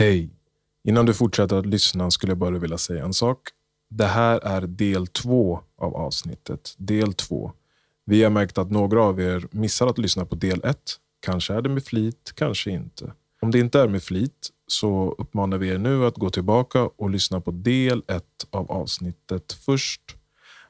[0.00, 0.30] Hej!
[0.84, 3.38] Innan du fortsätter att lyssna skulle jag bara vilja säga en sak.
[3.90, 6.74] Det här är del två av avsnittet.
[6.78, 7.52] Del två.
[8.04, 10.96] Vi har märkt att några av er missar att lyssna på del ett.
[11.20, 13.12] Kanske är det med flit, kanske inte.
[13.40, 17.10] Om det inte är med flit så uppmanar vi er nu att gå tillbaka och
[17.10, 20.16] lyssna på del ett av avsnittet först.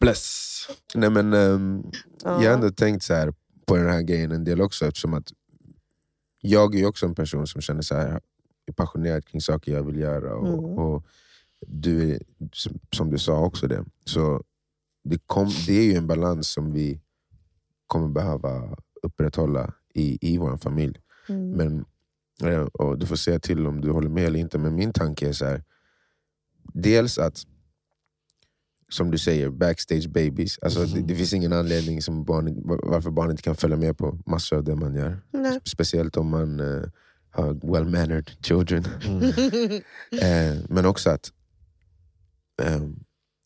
[0.01, 0.67] Bless!
[0.95, 2.43] Nej, men, Ja.
[2.43, 3.35] Jag har ändå tänkt så här
[3.67, 5.33] på den här grejen en del också eftersom att
[6.41, 8.21] jag är ju också en person som känner så här
[8.71, 10.35] är passionerad kring saker jag vill göra.
[10.35, 10.65] Och, Mm.
[10.79, 11.05] och
[11.67, 12.21] du är,
[12.93, 13.85] som- du sa också det.
[14.05, 14.43] Så
[15.05, 17.01] det, kom, det är ju en balans som vi
[17.87, 21.01] kommer behöva upprätthålla i, i vår familj.
[21.29, 21.51] Mm.
[21.51, 21.85] Men,
[22.53, 25.29] eh, och du får säga till om du håller med eller inte, men min tanke
[25.29, 25.65] är så här.
[26.75, 27.43] Dels att,
[28.89, 30.59] som du säger, backstage babies.
[30.59, 34.19] Alltså, det, det finns ingen anledning som barn, varför barn inte kan följa med på
[34.27, 35.21] massor av det man gör.
[35.31, 35.61] Nej.
[35.65, 36.83] Speciellt om man eh,
[37.31, 38.85] har well-mannered children.
[40.23, 41.33] eh, men också att
[42.63, 42.83] eh,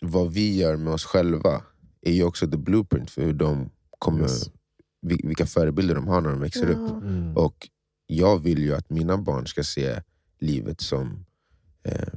[0.00, 1.62] vad vi gör med oss själva
[2.02, 4.50] är ju också the blueprint för hur de kommer, Yes.
[5.06, 6.78] vil- vilka förebilder de har när de växer upp.
[6.90, 6.96] Ja.
[6.96, 7.36] Mm.
[7.36, 7.68] Och
[8.06, 10.02] jag vill ju att mina barn ska se
[10.40, 11.26] livet som
[11.84, 12.08] eh,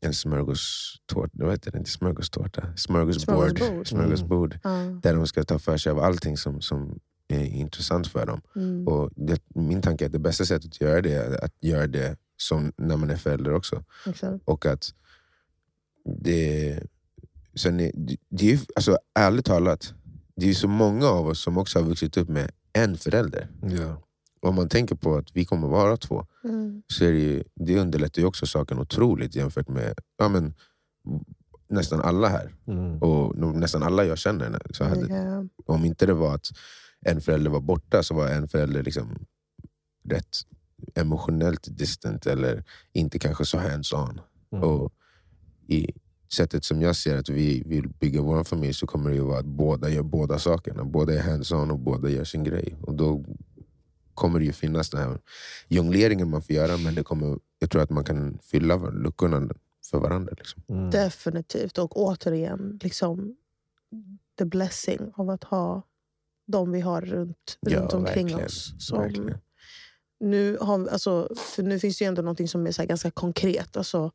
[0.00, 1.78] en smörgåstårta, vad heter det?
[1.78, 3.58] Inte smörgåstårta, smörgåsbord.
[3.58, 3.88] Smörgåsbord.
[3.88, 4.70] smörgåsbord Ja.
[5.02, 8.40] Där de ska ta för sig av allting som, som är intressant för dem.
[8.56, 8.88] Mm.
[8.88, 11.86] Och det, min tanke är att det bästa sättet att göra det är att göra
[11.86, 13.84] det som när man är förälder också.
[14.06, 14.42] Exakt.
[14.44, 14.94] Och att
[16.04, 16.80] det...
[17.54, 19.94] Sen är, det, det är ju, alltså, ärligt talat,
[20.36, 23.48] det är så många av oss som också har vuxit upp med en förälder.
[23.62, 24.02] Ja.
[24.40, 26.82] Om man tänker på att vi kommer vara två, Mm.
[26.88, 30.54] så är det, ju, det underlättar ju också saken otroligt jämfört med ja, men,
[31.68, 32.54] nästan alla här.
[32.66, 33.02] Mm.
[33.02, 34.62] Och nästan alla jag känner.
[34.70, 35.44] Så hade, Ja.
[35.74, 36.46] om inte det var att
[37.06, 39.26] en förälder var borta så var en förälder liksom
[40.04, 40.36] rätt
[40.94, 44.20] emotionellt distant eller inte kanske så hands-on.
[44.52, 44.64] Mm.
[44.64, 44.92] Och
[45.66, 45.92] I
[46.32, 49.38] sättet som jag ser att vi vill bygga vår familj så kommer det ju vara
[49.38, 50.84] att båda gör båda sakerna.
[50.84, 52.76] Båda är hands-on och båda gör sin grej.
[52.82, 53.24] Och då
[54.14, 55.18] kommer det ju finnas den här
[55.68, 59.48] jongleringen man får göra men det kommer, jag tror att man kan fylla luckorna
[59.90, 60.34] för varandra.
[60.38, 60.62] Liksom.
[60.68, 60.90] Mm.
[60.90, 61.78] Definitivt.
[61.78, 63.36] Och återigen, liksom,
[64.38, 65.82] the blessing av att ha
[66.46, 68.74] de vi har runt, Ja, runt omkring oss.
[68.78, 69.38] Som Verkligen.
[70.20, 73.76] nu, har, alltså, för nu finns det ju ändå något som är så ganska konkret.
[73.76, 74.10] Alltså,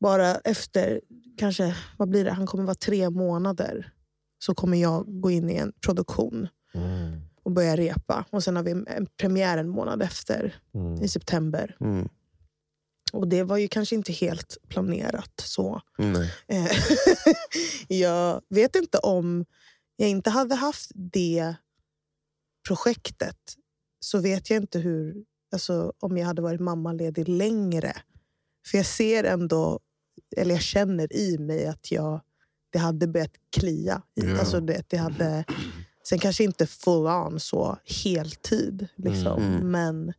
[0.00, 1.00] bara efter,
[1.38, 2.30] kanske, vad blir det?
[2.32, 3.92] Han kommer vara tre månader.
[4.38, 7.20] Så kommer jag gå in i en produktion Mm.
[7.42, 8.24] och börja repa.
[8.30, 11.02] Och sen har vi en premiär en månad efter, Mm.
[11.02, 11.76] i september.
[11.80, 12.08] Mm.
[13.12, 15.80] Och det var ju kanske inte helt planerat så.
[16.48, 16.66] Eh,
[17.88, 19.44] jag vet inte om
[20.00, 21.54] jag inte hade haft det
[22.68, 23.36] projektet
[24.00, 27.96] så vet jag inte hur, alltså, om jag hade varit mammaledig längre.
[28.66, 29.80] För jag ser ändå,
[30.36, 32.20] eller jag känner i mig att jag,
[32.70, 34.02] det hade börjat klia.
[34.14, 34.38] Ja.
[34.38, 35.44] alltså, det, det hade,
[36.08, 38.88] sen kanske inte full on så heltid.
[38.96, 39.70] Liksom, Mm.
[39.70, 40.12] Men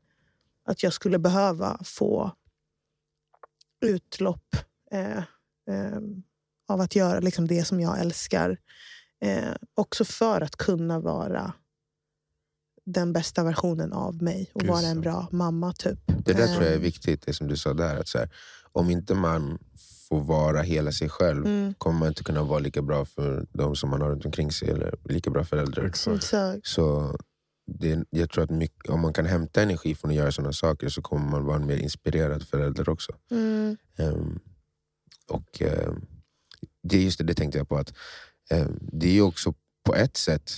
[0.66, 2.32] att jag skulle behöva få
[3.82, 4.56] utlopp
[4.92, 5.18] eh,
[5.70, 6.00] eh,
[6.68, 8.58] av att göra liksom det som jag älskar.
[9.22, 11.54] Eh, också för att kunna vara
[12.86, 15.74] den bästa versionen av mig och Just vara en bra mamma.
[15.74, 16.00] typ.
[16.06, 17.96] Det där tror jag är Eh, viktigt, det som du sa där.
[18.00, 18.30] Att så här,
[18.72, 19.60] om inte man
[20.10, 23.76] får vara hela sig själv Mm, kommer man inte kunna vara lika bra för de
[23.76, 24.70] som man har runt omkring sig.
[24.70, 25.86] Eller lika bra föräldrar.
[25.86, 26.68] Exakt.
[26.68, 27.18] Så
[27.68, 30.90] det, jag tror att mycket, om man kan hämta energi från att göra sådana saker
[30.90, 33.12] så kommer man vara en mer inspirerad förälder också.
[33.32, 34.40] Mm, Ehm,
[35.30, 36.06] och ehm,
[36.84, 37.78] det är just det, det tänkte jag på.
[37.78, 37.94] att
[38.80, 39.54] Det är ju också
[39.84, 40.52] på ett sätt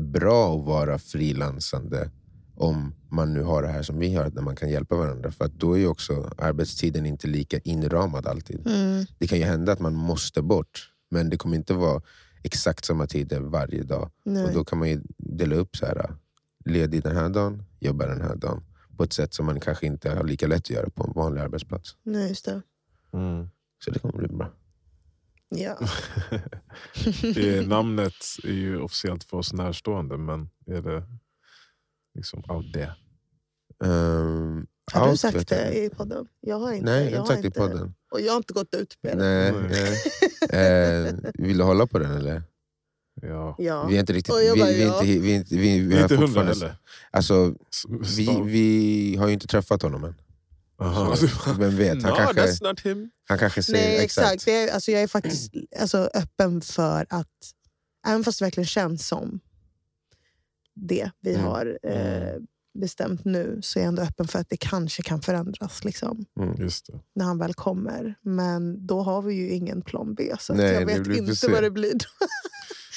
[0.00, 2.10] bra att vara frilansande
[2.54, 5.30] om man nu har det här som vi har, där man kan hjälpa varandra.
[5.30, 8.66] För att då är ju också arbetstiden inte lika inramad alltid.
[8.66, 12.02] mm, Det kan ju hända att man måste bort, men det kommer inte vara
[12.42, 14.02] exakt samma tider varje dag.
[14.02, 14.54] Och nej.
[14.54, 16.14] då kan man ju dela upp så här,
[16.64, 18.64] ledig den här dagen, jobba den här dagen.
[18.96, 21.40] På ett sätt som man kanske inte har lika lätt att göra på en vanlig
[21.40, 21.96] arbetsplats.
[22.02, 22.62] nej, just det.
[23.12, 23.48] Mm.
[23.84, 24.50] Så det kommer bli bra.
[25.48, 25.78] Ja.
[27.36, 28.12] Eh, Namnet
[28.44, 31.02] är ju officiellt för oss närstående, men är det
[32.14, 32.92] liksom out there?
[33.84, 36.26] Um, Har du sagt det i podden?
[36.40, 36.84] Jag har inte.
[36.84, 37.94] Nej, jag har inte sagt det i inte- podden.
[38.10, 39.24] Och jag har inte gått ut med det.
[39.24, 39.70] Nej, Nej.
[39.70, 39.96] nej.
[40.50, 42.42] Eh, vill du hålla på den eller?
[43.22, 43.56] Ja.
[43.58, 43.86] Ja.
[43.86, 44.34] Vi är inte riktigt...
[44.44, 45.04] Jag vi, bara, vi, är ja.
[45.04, 46.76] inte, vi, inte, vi, vi, har inte.
[47.10, 47.54] Alltså,
[48.44, 50.14] vi har ju inte träffat honom än.
[50.78, 51.16] Aha.
[51.58, 53.10] Vem vet, han, no, kanske, that's not him.
[53.28, 54.26] han kanske säger Nej, exakt.
[54.34, 54.44] exakt.
[54.44, 57.28] Det är, alltså, jag är faktiskt alltså, öppen för att,
[58.06, 59.40] även fast det verkligen känns som
[60.74, 61.44] det vi Mm.
[61.46, 62.46] har, eh, Mm.
[62.78, 66.24] bestämt nu så är jag ändå öppen för att det kanske kan förändras liksom,
[66.58, 67.00] Just det.
[67.14, 68.14] när han väl kommer.
[68.22, 70.34] Men då har vi ju ingen plan B.
[70.40, 71.52] Så att Nej, jag vet inte sent.
[71.52, 71.92] vad det blir.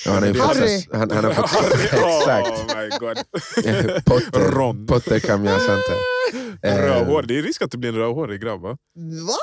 [0.06, 0.82] Ja, han, ju Harry.
[0.82, 1.74] fått, han, han har fått...
[1.84, 2.50] exakt.
[2.50, 3.18] Oh my God.
[4.06, 4.88] Potter, Ron.
[4.88, 5.74] Potter Kamya Santa.
[5.74, 6.19] Eh,
[6.64, 7.22] Rödhår.
[7.28, 8.78] Det är risk att det blir en rödhårig grabb va?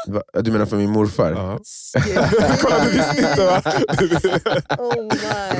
[0.06, 0.22] Va?
[0.34, 0.42] va?
[0.42, 1.30] Du menar för min morfar?
[1.32, 1.58] Ja.
[2.62, 3.62] Kolla, du visste inte va?
[4.78, 5.12] Oh.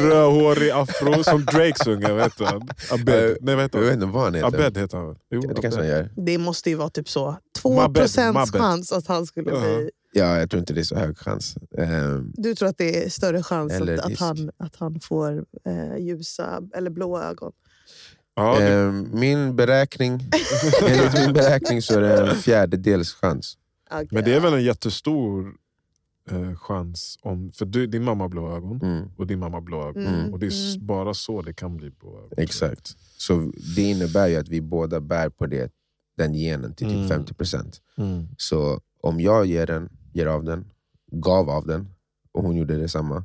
[0.09, 2.69] Rödhårig afro som Drakes unge, vad heter han?
[2.91, 3.37] Abed.
[3.41, 4.03] Nej vad heter Jag vet han?
[4.03, 4.47] inte vad han heter.
[4.49, 5.17] Abed heter han?
[5.31, 6.11] Jo, Det kanske han gör.
[6.17, 7.37] Det måste ju vara typ så.
[7.63, 8.61] 2 Mabed, procents Mabed.
[8.61, 9.61] chans att han skulle Ja.
[9.61, 9.91] bli...
[10.13, 11.55] Ja, jag tror inte det är så hög chans.
[11.79, 11.89] Eh,
[12.35, 16.61] Du tror att det är större chans att, att, han, att han får eh, ljusa
[16.77, 17.53] eller blåa ögon?
[18.37, 20.13] Ja, eh, min beräkning,
[20.89, 23.59] enligt min beräkning så är det en fjärdedels chans.
[23.91, 24.09] Okej.
[24.11, 25.53] men det är väl en jättestor
[26.31, 29.61] eh, chans, om, för du, din mamma har blå ögon Mm, och din mamma har
[29.63, 30.07] blå ögon.
[30.07, 30.87] Mm, Och det är mm.
[30.87, 32.31] bara så det kan bli blå ögon.
[32.37, 32.97] exakt.
[33.19, 35.71] Så det innebär ju att vi båda bär på det,
[36.17, 37.25] den genen till typ Mm.
[37.27, 37.81] 50%.
[37.99, 38.29] Mm.
[38.39, 40.65] Så om jag ger, den, ger av den,
[41.13, 41.89] gav av den
[42.33, 43.25] och hon gjorde detsamma,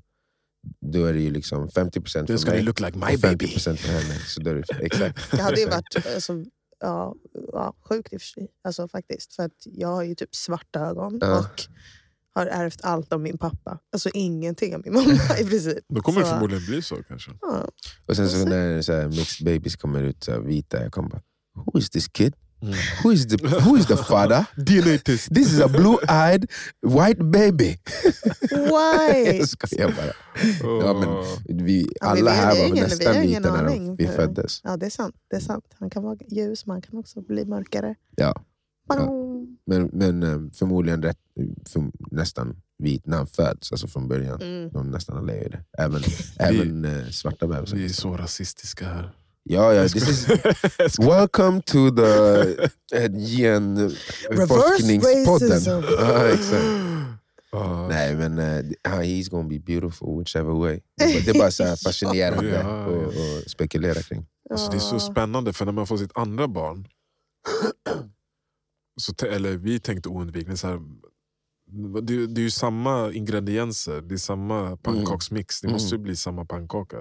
[0.81, 3.46] då är det ju liksom 50% This för gonna mig look like och my baby.
[3.46, 4.19] 50% för henne.
[4.28, 5.31] Så då är det, exakt.
[5.31, 6.46] Det hade ju varit alltså,
[6.80, 7.16] ja,
[7.54, 8.48] ja, sjukt i och för sig.
[8.63, 9.36] Alltså, faktiskt.
[9.36, 11.40] För att jag har ju typ svarta ögon Ja.
[11.40, 11.62] och
[12.34, 13.80] har ärvt allt av min pappa.
[13.94, 15.78] Alltså ingenting av min mamma i princip.
[15.90, 17.31] Då kommer det Så, förmodligen bli så kanske.
[17.42, 17.68] ja.
[18.06, 20.92] Och sen Och så när så här, mixed babies kommer ut, så här, vita, jag
[20.92, 21.22] kommer bara
[21.66, 22.34] Who is this kid?
[22.62, 22.74] Mm.
[23.04, 24.46] Who is the, who is the father?
[24.56, 25.34] DNA test.
[25.34, 26.46] This is a blue-eyed
[26.81, 27.78] white baby.
[28.52, 29.38] Why?
[29.40, 30.13] jag skojar bara.
[30.84, 34.62] Ja, men vi, Ja, alla här var ingen- nästan vi vita när vi föddes.
[34.63, 35.16] Ja, det är sant.
[35.30, 35.66] Det är sant.
[35.80, 37.96] Han kan vara ljus, men han kan också bli mörkare.
[38.16, 38.44] Ja.
[38.90, 39.57] Bang!
[39.66, 41.18] Men, men eh, förmodligen rätt,
[41.69, 44.42] för, nästan vit när han föds, alltså från början.
[44.42, 44.69] Mm.
[44.69, 45.64] De nästan alla är det.
[45.84, 46.02] Även,
[46.40, 47.78] även eh, svarta bebisar.
[47.78, 49.12] Vi är så rasistiska här.
[49.44, 50.28] Ja, ja, this is,
[51.00, 52.42] welcome to the
[52.94, 55.84] eh, genforskningspodden.
[56.00, 56.64] Ja, exakt.
[57.52, 57.88] Ja.
[57.90, 60.80] Nej men uh, he's gonna be beautiful whichever way.
[60.98, 62.88] Det är bara- så här fascinerande Ja, att
[63.46, 64.26] att spekulera kring.
[64.50, 65.00] Alltså, det är så Ja.
[65.00, 66.88] spännande, för när man får sitt andra barn,
[69.02, 70.80] så, eller vi tänkte oundvikligen så här,
[72.02, 75.74] det, det är ju samma ingredienser, det är samma pannkaksmix, det Mm.
[75.74, 76.98] måste ju bli samma pannkaka.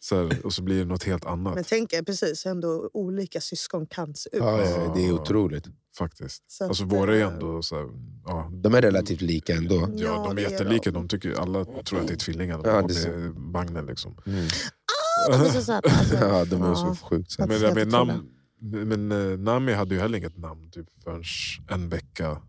[0.00, 1.54] Så här, och så blir det något helt annat.
[1.54, 4.42] Men tänk er precis ändå olika syskon kan se ut.
[4.42, 5.64] ja, ja, det är otroligt.
[5.98, 6.44] faktiskt.
[6.50, 7.86] Så att, Alltså våra är ju eh, ändå så här,
[8.26, 9.74] ja, De är relativt lika ändå.
[9.74, 10.90] ja, Ja, de är jättelika.
[10.90, 10.94] de.
[10.94, 12.60] De tycker, alla tror att det är tvillingar.
[12.64, 14.16] Ja, om det är vagnen liksom.
[14.26, 14.46] Mm.
[15.30, 15.90] De är så söta.
[15.90, 16.14] Alltså.
[16.14, 16.74] Ja, de är Ja.
[16.76, 17.46] så sjukt söta.
[17.46, 18.12] Men, men, namn,
[18.60, 21.22] men eh, Nami hade ju heller inget namn typ, förrän
[21.70, 22.42] en vecka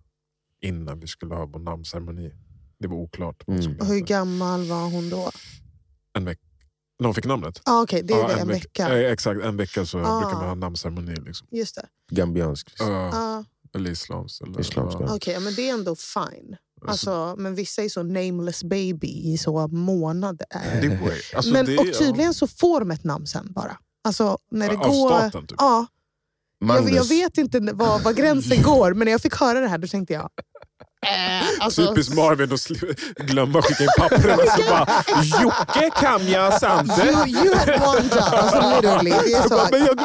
[0.61, 2.33] innan vi skulle ha vår namnceremoni.
[2.79, 3.43] Det var oklart.
[3.47, 3.61] Mm.
[3.87, 5.31] hur gammal var hon då?
[6.13, 6.41] En vecka.
[6.99, 7.61] När hon fick namnet?
[7.65, 8.99] Ah, Okej, det är Ja, det, en vecka.
[9.03, 10.19] Eh, exakt, en vecka så Ah.
[10.19, 11.15] brukar man ha namnceremoni.
[11.15, 11.47] Liksom.
[11.51, 11.85] Just det.
[12.11, 12.73] Gambiansk.
[12.79, 13.43] Ja, Ah,
[13.75, 14.41] eller islams.
[14.41, 15.03] Eller, Islamska.
[15.03, 15.15] ja.
[15.15, 16.57] Okej, ja, men det är ändå fine.
[16.87, 20.47] Alltså, Alltså, men vissa är så nameless baby i så månader.
[21.35, 21.93] Alltså, men, det, och ja.
[21.99, 23.77] tydligen så får de ett namn sen bara.
[24.03, 25.09] Alltså, när det Av går...
[25.09, 25.57] staten, typ.
[25.59, 25.85] Ja,
[26.59, 29.77] jag, jag vet inte var, var gränsen går, men när jag fick höra det här
[29.77, 30.29] då tänkte jag...
[31.05, 32.67] Eh, alltså, Typiskt Marvin att
[33.27, 34.39] glömma skicka in pappren.
[34.39, 34.87] och så bara,
[35.43, 37.01] Jocke Kamja Sante.
[37.01, 39.09] You, you had one job, alltså literally.
[39.09, 39.99] Det är så, jag,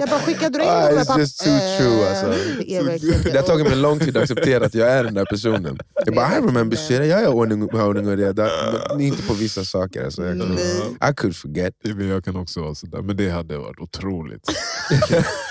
[0.00, 2.26] jag bara skickade du in Ah, it's just too true, Eh, alltså.
[2.68, 5.24] Det verkligen Det har tagit mig lång tid att acceptera att jag är den där
[5.24, 5.78] personen.
[6.06, 8.48] Jag bara, I remember shit, jag är ordning, har ordning och reda.
[8.90, 10.04] Men inte på vissa saker.
[10.04, 11.10] Alltså, jag, kan.
[11.10, 11.74] I could forget.
[11.84, 14.42] Men jag kan också vara sådär, men det hade varit otroligt.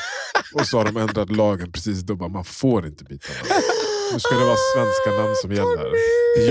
[0.53, 3.61] och så har de ändrat lagen precis då, bara, man får inte byta namn.
[4.13, 5.91] Nu ska det vara svenska namn som gäller.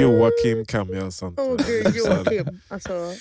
[0.01, 2.61] Joakim gud, här, Joakim.
[2.69, 3.13] Alltså,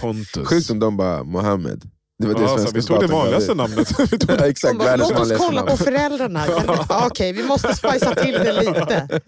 [0.00, 0.48] Pontus.
[0.48, 1.82] Sjukt om de bara, Mohammed.
[2.18, 3.78] Det var det Ja, vi tog det vanligaste namnet.
[3.78, 4.24] Vi tog ut.
[4.28, 5.68] Ja, Exakt, bara, låt oss kolla namn.
[5.70, 6.44] på föräldrarna.
[6.88, 9.20] Ja, Okej, vi måste spicea till det lite.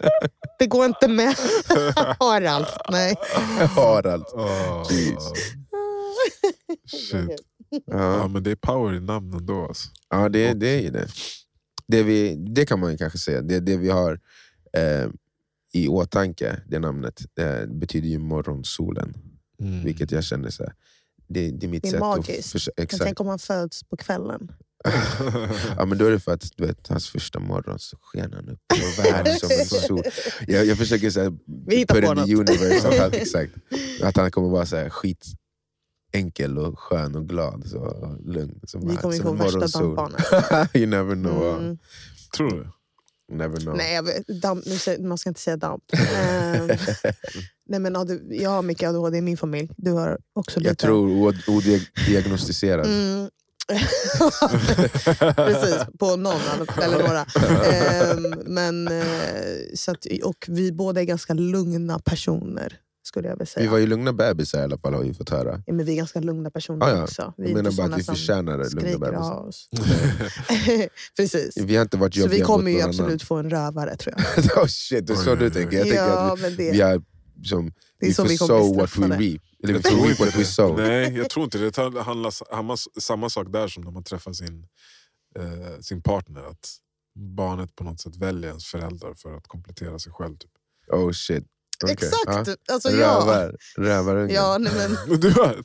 [0.59, 1.35] Det går inte med
[2.19, 2.65] Harald.
[2.89, 3.15] Nej.
[3.75, 4.23] Harald.
[4.33, 4.83] Åh,
[6.87, 7.29] Shit.
[7.69, 9.65] Ja, Ja, men det är power i namnen då.
[9.67, 9.89] Alltså.
[10.09, 11.07] ja det, det är ju det.
[11.87, 13.41] Det, vi, det kan man ju kanske säga.
[13.41, 14.19] Det, det vi har
[14.77, 15.07] eh,
[15.73, 19.13] i åtanke, det namnet, det betyder ju morgonsolen.
[19.61, 19.83] Mm.
[19.85, 20.73] Vilket jag känner så här,
[21.27, 22.39] det, det är mitt Det är sätt magiskt.
[22.47, 22.51] att...
[22.51, 23.03] Försöka, Men exakt.
[23.03, 24.51] tänk om han föds på kvällen.
[25.77, 28.49] Ja, men då är det för att du vet, hans första morgon så sken han
[28.49, 30.01] upp på världen som en sol.
[30.47, 31.33] Jag, jag försöker så här,
[31.67, 32.49] Vi hittar put på in the något.
[32.49, 32.87] universe.
[32.87, 33.53] Att han, exakt,
[34.03, 35.25] att han kommer vara så här skit
[36.17, 37.63] enkel och skön och glad.
[37.65, 38.59] Så, och lugn.
[38.63, 40.21] Som Vi kommer ju få värsta dampbarnet.
[40.75, 41.57] you never know.
[41.57, 41.77] Mm.
[42.37, 42.67] Tror du?
[43.31, 43.77] Never know.
[43.77, 44.65] Nej, jag vet, damp,
[44.99, 45.83] man ska inte säga damp.
[45.93, 46.67] Ehm,
[47.69, 47.95] nej, men,
[48.29, 49.69] jag har mycket ADHD i min familj.
[49.77, 50.69] Du har också lite.
[50.69, 52.85] jag tror odiagnostiserad.
[52.85, 53.29] Mm,
[55.35, 56.41] Precis, på någon
[56.81, 57.25] eller några.
[57.65, 59.03] Ehm, men, eh,
[59.75, 63.63] så att, och vi båda är ganska lugna personer, skulle jag vilja säga.
[63.63, 65.61] Vi var ju lugna bebisar i alla fall har vi fått höra.
[65.65, 67.03] ja, men vi är ganska lugna personer Ah, ja.
[67.03, 67.33] också.
[67.37, 69.47] Vi Jag menar bara att vi förtjänar lugna skriker och bebisar.
[69.47, 69.69] oss.
[71.17, 71.57] Precis.
[71.57, 74.25] Vi har inte varit Så jobbiga vi kommer ju absolut få en rövare tror jag.
[74.37, 74.49] annan.
[74.63, 75.77] oh shit, det är så du tänker.
[75.77, 77.01] Jag tänker ja, att men vi, det, vi, är,
[77.43, 79.41] som, det är vi så får vi sow what we reap.
[79.63, 80.77] Eller vi får reap what we sow.
[80.77, 81.69] Nej, jag tror inte det.
[81.69, 84.65] Det handlar handlar samma sak där som när man träffar sin,
[85.39, 86.41] eh, sin partner.
[86.41, 86.69] Att
[87.37, 90.37] barnet på något sätt väljer ens föräldrar för att komplettera sig själv.
[90.37, 90.51] Typ.
[90.91, 91.43] Oh shit.
[91.83, 92.47] Okej, Exakt!
[92.47, 92.73] ja.
[92.73, 93.07] Alltså, ja.
[93.07, 94.29] Rövar, rövarungen.
[94.35, 94.73] Ja, nej,
[95.07, 95.55] men, Du har,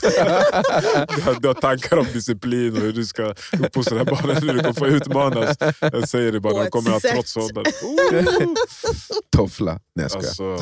[1.16, 4.42] du, har, du har tankar om disciplin och hur du ska uppfostra barnet.
[4.42, 5.56] Hur du kommer få utmanas.
[5.80, 7.12] Jag säger det bara, de kommer ha sätt.
[7.12, 7.64] trotsåldern.
[9.36, 9.80] Toffla.
[9.94, 10.16] Nej jag.
[10.16, 10.56] Alltså,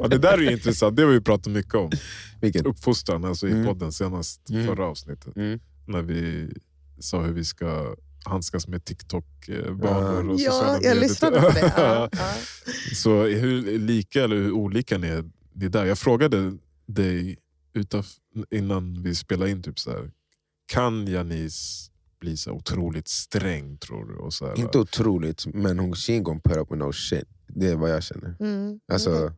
[0.00, 1.90] ja, det där är ju intressant, det har vi pratat mycket om.
[2.40, 2.66] Vilket?
[2.66, 3.66] Uppfostran, alltså i Mm.
[3.66, 4.66] podden senast Mm.
[4.66, 5.36] förra avsnittet.
[5.36, 5.60] Mm.
[5.86, 6.52] När vi
[7.00, 7.94] sa hur vi ska
[8.24, 10.94] handskas med TikTok-banor och ja, jag medier.
[11.00, 11.60] lyssnade på det.
[11.76, 12.32] Ja, ja.
[12.94, 15.24] Så hur lika eller hur olika ni är,
[15.54, 15.84] ni är där?
[15.84, 17.38] Jag frågade dig
[17.74, 18.06] utanf,
[18.50, 20.10] innan vi spelade in, typ så här,
[20.66, 24.14] kan Janice bli så otroligt sträng tror du?
[24.16, 27.28] Och så här, Inte otroligt, men hon she ain't gonna put up with no shit.
[27.48, 28.36] Det är vad jag känner.
[28.40, 28.80] Mm.
[28.92, 29.32] Alltså, Mm.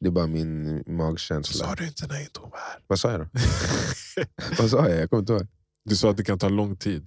[0.00, 1.66] Det är bara min magkänsla.
[1.66, 2.78] Sa du inte när inte hon var här?
[2.86, 3.26] Vad sa jag då?
[4.58, 5.00] vad sa jag?
[5.00, 5.46] Jag kommer inte ihåg.
[5.84, 7.06] Du sa att det kan ta lång tid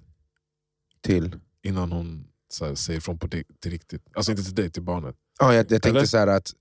[1.08, 1.36] Till?
[1.64, 4.02] innan hon så här, säger ifrån på det, till riktigt.
[4.14, 5.16] Alltså inte till dig, till barnet.
[5.40, 6.52] Ja, jag, jag tänkte så här att,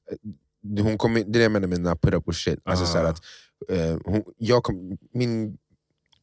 [0.76, 2.58] eh, hon kom, in- det är det jag menar med not put up with shit.
[2.64, 2.88] Alltså Ah.
[2.88, 3.20] så här att,
[3.68, 5.58] eh, hon, jag kom, min,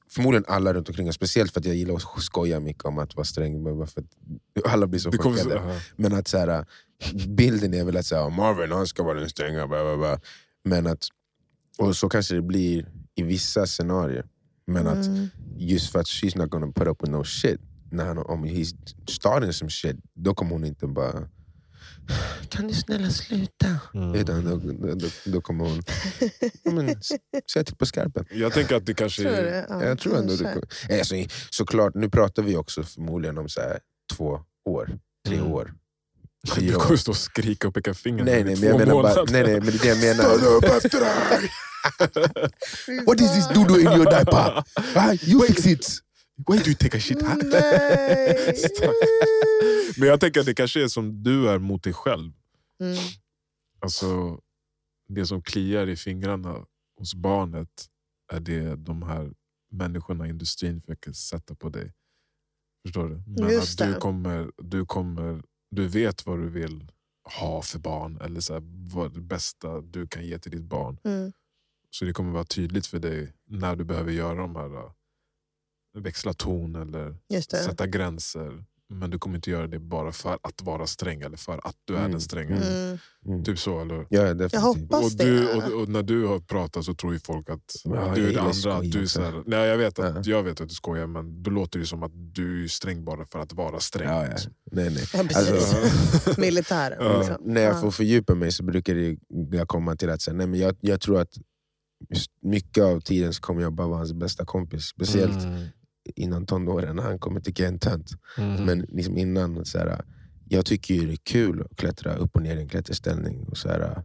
[0.10, 3.26] förmodligen alla runt omkring, speciellt för att jag gillar att skoja mycket om att vara
[3.26, 3.64] sträng.
[3.64, 4.08] bara För att
[4.74, 5.80] alla blir så chockade.
[5.96, 6.66] Men att så här,
[7.28, 9.68] bilden är väl att så här, Marvin han ska vara den stränga.
[9.68, 10.20] Bla, bla, bla.
[10.64, 11.08] Men att,
[11.78, 14.26] och så kanske det blir i vissa scenarier.
[14.66, 15.28] Men att Mm.
[15.58, 17.62] just för att she's not gonna put up with no shit.
[17.94, 18.76] När han, om he's
[19.10, 21.28] starting some shit, då kommer hon inte bara
[22.50, 23.80] kan du snälla sluta?
[23.94, 24.16] Mm.
[24.16, 25.84] Utan då, då, då, då kommer hon
[26.64, 27.02] ja, men,
[27.54, 28.26] säga till på skarpen.
[28.32, 29.66] Jag tänker att det kanske Tror det?
[29.70, 31.16] Ja, jag tror ändå det, alltså,
[31.50, 33.80] såklart, nu pratar vi också förmodligen om så här,
[34.14, 35.52] två år, tre Mm.
[35.52, 35.74] år.
[36.60, 38.94] Du kommer stå och skrika och peka finger Nej, i nej, två men jag menar
[39.04, 40.38] bara, nej, nej, men det är det jag menar.
[40.38, 41.50] Stanna upp efter dig!
[43.06, 44.64] What is this doodoo in your diaper?
[44.96, 46.04] Ah, you fix it!
[46.38, 47.22] Why do you take a shit?
[47.22, 47.38] Mm.
[47.52, 48.54] Nej!
[49.98, 52.32] Men jag tänker att det kanske är som du är mot dig själv.
[52.80, 52.98] Mm.
[53.80, 54.40] Alltså,
[55.08, 56.66] det som kliar i fingrarna
[56.98, 57.88] hos barnet
[58.32, 59.34] är det de här
[59.72, 61.94] människorna i industrin försöker sätta på dig.
[62.86, 63.24] Förstår du?
[63.28, 64.00] Men Just att du det.
[64.00, 66.92] kommer, du kommer, du vet vad du vill
[67.38, 68.62] ha för barn, eller så här,
[68.94, 70.98] vad det bästa du kan ge till ditt barn.
[71.04, 71.32] Mm.
[71.90, 74.92] Så det kommer vara tydligt för dig när du behöver göra de här
[75.94, 77.42] växla ton eller det.
[77.42, 78.64] sätta gränser.
[78.90, 81.94] Men du kommer inte göra det bara för att vara sträng eller för att du
[81.94, 82.12] är Mm.
[82.12, 82.56] den stränga.
[82.56, 82.98] Mm.
[83.26, 83.44] Mm.
[83.44, 84.06] Typ så, eller?
[84.10, 84.54] Ja, definitivt.
[84.54, 85.24] Jag hoppas Och, det.
[85.26, 88.34] du, och, och när du har pratat så tror ju folk att Ja, du är
[88.34, 88.76] det andra.
[88.78, 90.32] Att du är så här, nej, jag, vet att, Ja.
[90.36, 93.26] jag vet att du skojar men då låter det som att du är sträng bara
[93.26, 94.08] för att vara sträng.
[94.10, 94.30] Ja, ja.
[94.32, 94.54] liksom.
[94.72, 95.04] Nej, nej.
[95.14, 95.74] Ja, precis.
[95.74, 96.98] Alltså, Militären.
[97.02, 97.18] Ja.
[97.20, 97.36] Liksom.
[97.46, 97.82] när jag Ja.
[97.82, 99.18] får fördjupa mig så brukar det
[99.58, 101.38] jag komma till att säga, nej, men jag, jag tror att
[102.42, 104.84] mycket av tiden så kommer jag bara vara hans bästa kompis.
[104.86, 105.64] Speciellt Mm.
[106.16, 108.12] Innan tonåren när han kommer en tönt.
[108.38, 108.66] Mm.
[108.66, 110.02] Men liksom innan, så här,
[110.46, 113.44] jag tycker det är kul att klättra upp och ner i en klätterställning.
[113.44, 114.04] Och så här,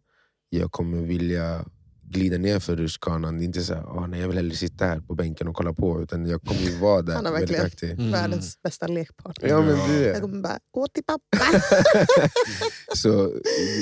[0.48, 1.64] jag kommer vilja
[2.10, 3.36] glida ner för rutschkanan.
[3.38, 5.56] Det är inte så här, "Åh, nej, jag vill hellre sitta här på bänken och
[5.56, 6.02] kolla på.
[6.02, 7.90] Utan jag kommer ju vara där Han har verkligen- aktiv.
[7.90, 8.10] Mm.
[8.12, 9.48] Världens bästa lekpartner.
[9.48, 11.60] Ja, men det Jag kommer bara, gå till pappa.
[12.94, 13.32] Så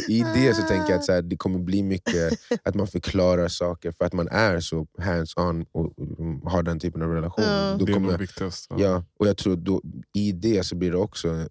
[0.08, 2.86] i, i det så tänker jag att så här, det kommer bli mycket att man
[2.86, 7.44] förklarar saker för att man är så hands-on och, och har den typen av relation.
[7.44, 7.76] Ja.
[7.78, 8.66] Då det är kommer, nog viktigast.
[8.70, 8.76] Ja.
[8.78, 9.82] ja, och jag tror då,
[10.16, 11.48] i det så blir det också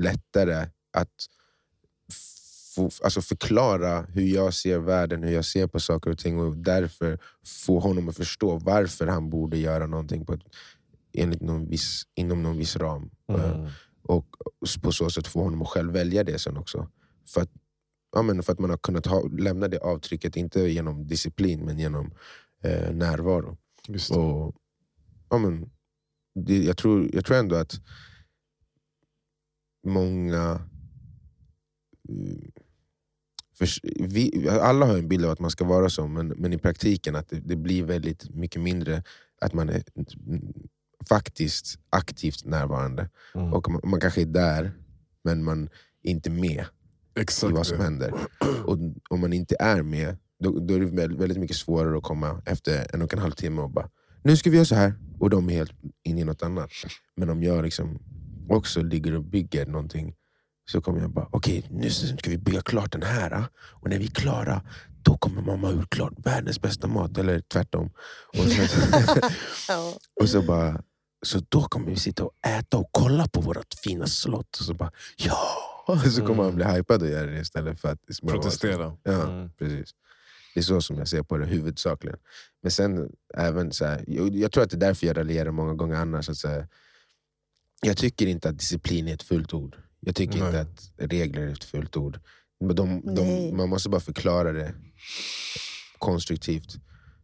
[0.00, 1.08] lättare att
[2.76, 6.56] få, alltså förklara hur jag ser världen, hur jag ser på saker och ting och
[6.56, 7.18] därför
[7.66, 10.42] få honom att förstå varför han borde göra någonting på ett,
[11.12, 13.10] enligt någon viss, inom någon viss ram.
[13.28, 13.70] Eh, Mm.
[14.02, 14.26] och
[14.82, 16.88] på så sätt få honom att själv välja det sen också.
[17.28, 17.50] För att,
[18.12, 21.78] ja, men för att man har kunnat ha, lämna det avtrycket, inte genom disciplin men
[21.78, 22.10] genom
[22.62, 23.56] eh, närvaro.
[24.16, 24.54] Och,
[25.30, 25.70] ja, men,
[26.34, 27.80] det, jag, tror, jag tror ändå att
[29.86, 30.60] många...
[33.58, 36.58] förs- vi, alla har en bild av att man ska vara så, men, men i
[36.58, 39.02] praktiken att det, det blir väldigt mycket mindre
[39.40, 39.82] att man är
[41.08, 43.08] faktiskt aktivt närvarande.
[43.34, 43.52] Mm.
[43.52, 44.72] Och man, man kanske är där,
[45.24, 45.68] men man
[46.02, 46.64] är inte med
[47.16, 48.12] i Exakt vad som händer.
[48.64, 48.78] Och
[49.10, 52.42] om man inte är med, då, då är det väldigt, väldigt mycket svårare att komma
[52.46, 53.90] efter en och en halv timme och bara
[54.22, 54.94] nu ska vi göra så här.
[55.18, 55.72] Och de är helt
[56.02, 56.70] inne i något annat.
[57.16, 57.98] Men om jag liksom
[58.48, 60.14] också ligger och bygger någonting
[60.66, 63.32] så kommer jag bara, okej nu ska vi bygga klart den här.
[63.32, 63.44] ah.
[63.56, 64.62] Och när vi är klara,
[65.02, 67.18] då kommer mamma ut klart världens bästa mat.
[67.18, 67.90] Eller tvärtom.
[68.28, 68.62] Och så,
[69.68, 69.94] Ja.
[70.20, 70.82] och så bara,
[71.22, 74.56] så då kommer vi sitta och äta och kolla på vårt fina slott.
[74.60, 75.38] Och så bara, ja!
[75.86, 77.98] Och så kommer man bli hypad och göra det istället för att.
[78.28, 78.96] Protestera.
[79.02, 79.50] Ja, Mm.
[79.58, 79.94] precis.
[80.54, 82.18] Det är så som jag ser på det huvudsakligen.
[82.62, 85.74] Men sen även så här, jag, jag tror att det är därför jag raljerar många
[85.74, 86.28] gånger annars.
[86.28, 86.68] Att så här,
[87.82, 89.76] jag tycker inte att disciplin är ett fult ord.
[90.06, 90.48] Jag tycker Nej.
[90.48, 92.20] inte att regler är ett fult ord.
[92.60, 94.74] Men de, de, man måste bara förklara det
[95.98, 96.76] konstruktivt.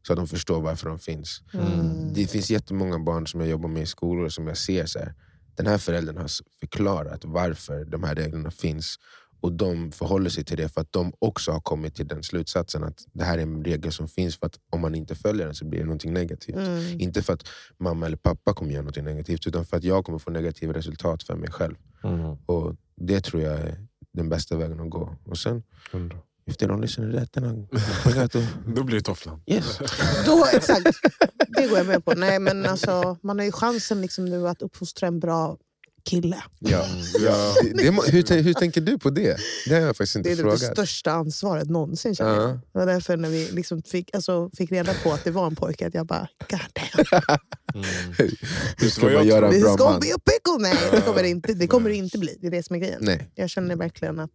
[0.06, 1.42] Så att de förstår varför de finns.
[1.54, 2.12] Mm.
[2.14, 5.14] Det finns jättemånga barn som jag jobbar med i skolor som jag ser så här,
[5.56, 8.96] den här föräldern har förklarat varför de här reglerna finns.
[9.40, 12.84] Och de förhåller sig till det för att de också har kommit till den slutsatsen
[12.84, 15.54] att det här är en regel som finns för att om man inte följer den
[15.54, 16.56] så blir det någonting negativt.
[16.56, 17.00] Mm.
[17.00, 17.48] Inte för att
[17.78, 21.22] mamma eller pappa kommer göra något negativt utan för att jag kommer få negativa resultat
[21.22, 21.74] för mig själv.
[22.04, 22.37] Mm.
[22.47, 23.78] Och Det tror jag är
[24.12, 25.16] den bästa vägen att gå.
[25.25, 26.18] Och sen, Hundra.
[26.47, 28.38] if they don't listen to that, then I'm I to,
[28.75, 29.42] Då blir det tofflan.
[29.47, 29.78] yes.
[30.26, 30.99] Då, exakt.
[31.49, 32.14] Det går jag med på.
[32.14, 35.56] Nej, men alltså, man har ju chansen liksom nu att uppfostra en bra
[36.04, 36.42] kille.
[36.59, 36.87] Ja.
[37.25, 37.54] Ja.
[37.62, 37.82] Det, det,
[38.12, 39.37] hur, hur tänker du på det?
[39.68, 40.61] Det har jag faktiskt inte Det är det frågat.
[40.61, 42.14] största ansvaret någonsin.
[42.14, 42.42] Känner jag.
[42.50, 42.61] Ja.
[42.73, 45.56] Det var därför när vi liksom fick, alltså, fick reda på att det var en
[45.56, 47.38] pojke, att jag bara God damn,
[47.75, 47.85] Mm.
[48.78, 50.00] Hur ska man göra en bra man?
[50.00, 50.59] be a pickle!
[50.59, 52.37] Nej, det kommer det inte, det kommer det inte bli.
[52.40, 52.99] Det är det som är grejen.
[53.02, 53.30] Nej.
[53.35, 54.30] Jag känner verkligen att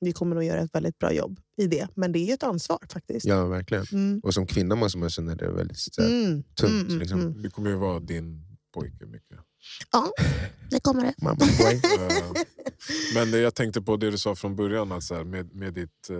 [0.00, 1.88] vi kommer att göra ett väldigt bra jobb i det.
[1.94, 3.26] Men det är ju ett ansvar faktiskt.
[3.26, 3.84] Ja, verkligen.
[3.92, 4.20] Mm.
[4.24, 6.42] Och som kvinna måste man känna det väldigt så här, Mm.
[6.42, 6.72] tungt.
[6.72, 7.20] Mm, mm, liksom.
[7.20, 7.42] mm.
[7.42, 8.44] Det kommer ju vara din
[8.74, 9.38] pojke mycket.
[9.92, 10.12] Ja,
[10.70, 11.14] det kommer det.
[11.22, 11.38] Mamma,
[13.14, 16.10] Men jag tänkte på det du sa från början, att så här, med, med ditt,
[16.10, 16.16] eh,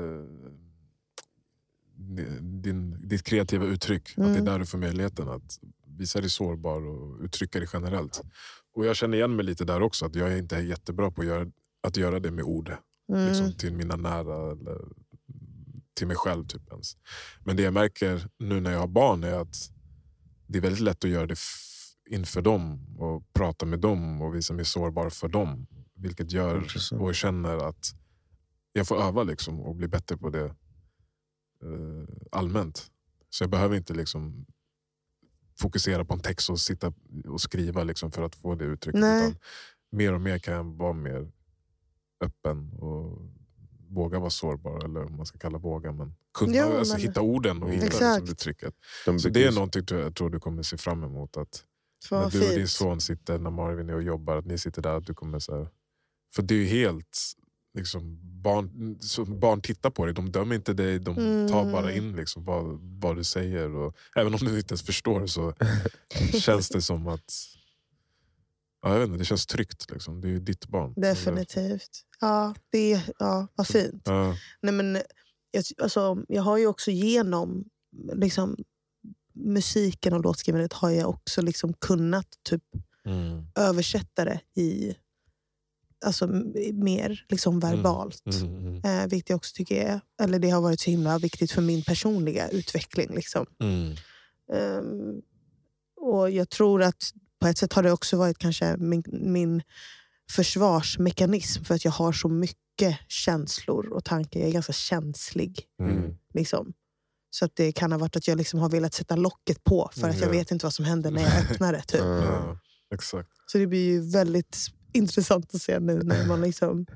[2.40, 4.08] din, ditt kreativa uttryck.
[4.10, 4.44] Att det är Mm.
[4.44, 5.58] där du får möjligheten att
[5.98, 8.22] visa dig sårbar och uttrycka dig generellt.
[8.74, 11.26] Och Jag känner igen mig lite där också, att jag är inte jättebra på att
[11.26, 11.46] göra,
[11.82, 12.76] att göra det med ord.
[13.12, 13.28] Mm.
[13.28, 14.78] Liksom, till mina nära eller
[15.94, 16.46] till mig själv.
[16.46, 16.96] Typ ens.
[17.44, 19.56] Men det jag märker nu när jag har barn är att
[20.46, 21.38] det är väldigt lätt att göra det
[22.06, 25.66] inför dem och prata med dem och visa mig sårbar för dem.
[25.94, 27.94] Vilket gör och jag känner att
[28.72, 32.90] jag får öva liksom och bli bättre på det eh, allmänt.
[33.30, 34.46] Så jag behöver inte liksom
[35.60, 36.92] fokusera på en text och sitta
[37.28, 39.00] och skriva liksom för att få det uttrycket.
[39.00, 39.28] Nej.
[39.28, 39.38] Utan
[39.90, 41.32] mer och mer kan jag vara mer
[42.24, 43.18] öppen och
[43.88, 44.84] våga vara sårbar.
[44.84, 45.92] Eller om man ska kalla våga.
[45.92, 48.74] Men kunna Ja, alltså, men- hitta orden och hitta liksom, uttrycket.
[49.06, 51.36] De Så det är någonting jag tror du kommer se fram emot.
[51.36, 51.64] Att
[52.10, 54.96] när du och din son sitter, när Marvin är och jobbar, att ni sitter där.
[54.96, 55.68] Att du kommer så här,
[56.34, 57.18] för det är ju helt...
[57.74, 60.98] Liksom, barn, så barn tittar på dig, de dömer inte dig.
[60.98, 61.14] De
[61.50, 61.72] tar Mm.
[61.72, 63.76] bara in liksom vad, vad du säger.
[63.76, 65.54] Och, även om du inte ens förstår så
[66.40, 67.32] känns det som att...
[68.82, 69.90] Ja, jag vet inte, det känns tryggt.
[69.90, 70.20] Liksom.
[70.20, 70.94] Det är ju ditt barn.
[70.96, 71.90] Definitivt.
[72.20, 74.02] Ja, det är, ja, vad fint.
[74.04, 74.36] Ja.
[74.62, 74.98] Nej, men,
[75.50, 77.64] jag, alltså, jag har ju också genom
[78.14, 78.56] liksom,
[79.34, 82.62] musiken och låtskrivandet har jag också liksom kunnat typ,
[83.04, 83.46] Mm.
[83.54, 84.94] översätta det i
[86.04, 86.26] alltså,
[86.72, 88.22] mer liksom, verbalt.
[88.26, 91.52] Mm, mm, Eh, vilket jag också tycker är, eller det har varit så himla viktigt
[91.52, 93.14] för min personliga utveckling.
[93.14, 93.46] Liksom.
[93.60, 93.96] mm.
[94.52, 95.22] Ehm,
[95.96, 99.62] och jag tror att på ett sätt har det också varit kanske min, min
[100.30, 104.40] försvarsmekanism för att jag har så mycket känslor och tankar.
[104.40, 105.66] Jag är ganska känslig.
[105.80, 106.16] Mm.
[106.34, 106.72] Liksom.
[107.34, 110.08] Så att det kan ha varit att jag liksom har velat sätta locket på för
[110.08, 110.32] att jag Ja.
[110.32, 111.82] vet inte vad som händer när jag öppnar det.
[111.82, 112.00] Typ.
[112.00, 112.16] Ja.
[112.24, 112.58] Ja,
[112.94, 113.28] exakt.
[113.46, 114.58] Så det blir ju väldigt
[114.94, 116.86] intressant att se nu när man liksom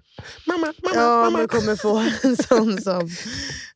[0.46, 1.38] Mamma, mamma, Ja, mamma.
[1.38, 3.11] man kommer få en sån som...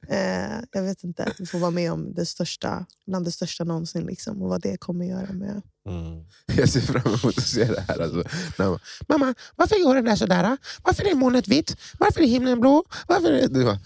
[0.08, 1.32] Eh, jag vet inte.
[1.38, 4.06] Vi får vara med om det största, bland det största någonsin.
[4.06, 5.62] Liksom, och vad det kommer göra med...
[5.88, 6.24] Mm.
[6.56, 7.98] Jag ser fram emot att se det här.
[8.02, 8.22] Alltså.
[8.58, 10.56] När man, Mamma, varför är jorden där sådär?
[10.82, 11.76] Varför är molnet vitt?
[11.98, 12.84] Varför är himlen blå?
[13.08, 13.48] Varför är...
[13.48, 13.78] Du bara,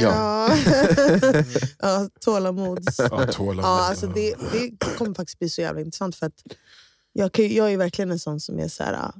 [0.00, 0.56] Ja,
[1.78, 2.98] ja tålamods...
[2.98, 3.64] Ja, tålamod.
[3.64, 6.16] Ja, alltså det, det kommer faktiskt bli så jävla intressant.
[6.16, 6.42] För att
[7.12, 8.92] jag, kan, ju- jag är verkligen en sån som är så här...
[8.94, 9.12] ah,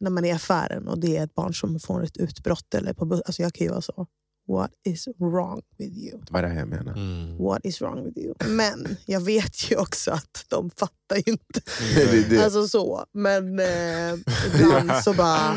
[0.00, 2.74] När man är i affären och det är ett barn som får ett utbrott.
[2.74, 4.06] Eller på, bus- alltså jag kan ju vara så.
[4.48, 6.20] What is wrong with you?
[6.30, 6.92] Vad är det här jag menar?
[6.92, 7.36] Mm.
[7.38, 8.34] What is wrong with you?
[8.48, 11.60] Men jag vet ju också att de fattar ju inte.
[11.94, 12.44] Det det.
[12.44, 13.04] Alltså så.
[13.12, 14.14] Men eh,
[14.54, 15.56] ibland så bara...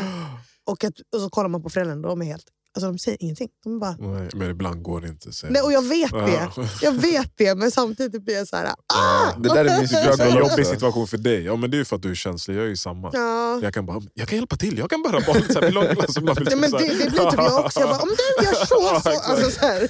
[0.65, 3.49] Och, att, och så kollar man på föräldrarna, de är helt Alltså de säger ingenting.
[3.63, 6.49] De bara, Nej, men ibland går det inte säga nej, och jag vet det.
[6.55, 6.67] Ja.
[6.81, 8.65] Jag vet det, men samtidigt blir jag så här...
[8.65, 8.73] Ah!
[8.93, 9.33] Ja.
[9.39, 11.43] Det där är en situation jobbig situation för dig.
[11.43, 12.55] Ja, men det är ju för att du är känslig.
[12.55, 13.09] Jag är ju samma.
[13.13, 13.59] Ja.
[13.63, 14.77] Jag kan bara, jag kan hjälpa till.
[14.77, 15.21] Jag kan bara.
[15.21, 16.19] Så här, vill du ha ett glas?
[16.19, 17.79] Bara, Ja, men det, det blir typ jag också.
[17.79, 19.09] Jag bara, om du gör så, så.
[19.31, 19.89] Alltså, så här.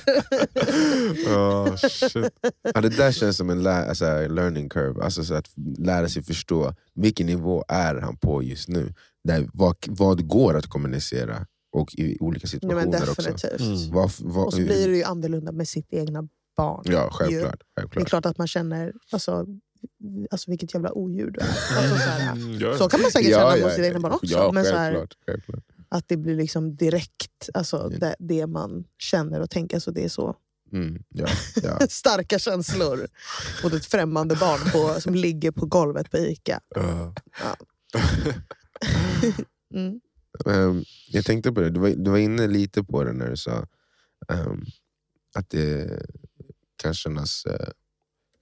[1.28, 2.34] Ja, shit.
[2.74, 5.04] Ja, det där känns som en lä- alltså, learning curve.
[5.04, 8.94] Alltså, så att lära sig förstå vilken nivå är han på just nu.
[9.28, 13.22] Där, vad, vad går att kommunicera och i olika Ja, situationer men också.
[13.22, 13.60] definitivt.
[13.62, 13.92] Mm.
[13.92, 16.84] Vad, vad, Och så blir det ju annorlunda med sitt egna barn.
[16.86, 17.60] Ja, självklart.
[17.76, 18.08] Det är självklart.
[18.08, 19.46] klart att man känner, alltså,
[20.32, 21.48] alltså vilket jävla odjur du är.
[21.78, 24.26] Alltså, så, här, Mm, så kan man säkert känna mot sitt egna barn också.
[24.26, 25.64] Ja, men så här, självklart, självklart.
[25.90, 27.98] att det blir liksom direkt alltså, Ja.
[28.00, 29.80] det, det man känner och tänker.
[29.80, 30.36] Så det är så
[30.74, 31.28] Mm, ja,
[31.64, 31.80] ja.
[31.90, 33.08] starka känslor
[33.64, 36.60] mot ett främmande barn på, som ligger på golvet på Ica.
[36.76, 37.14] Ja.
[39.74, 40.00] Mm.
[40.46, 43.38] Ehm, jag tänkte på det, du var, du var inne lite på det när du
[43.38, 43.68] sa
[44.30, 44.66] ehm,
[45.36, 46.02] att det
[46.76, 47.68] kan kännas uh,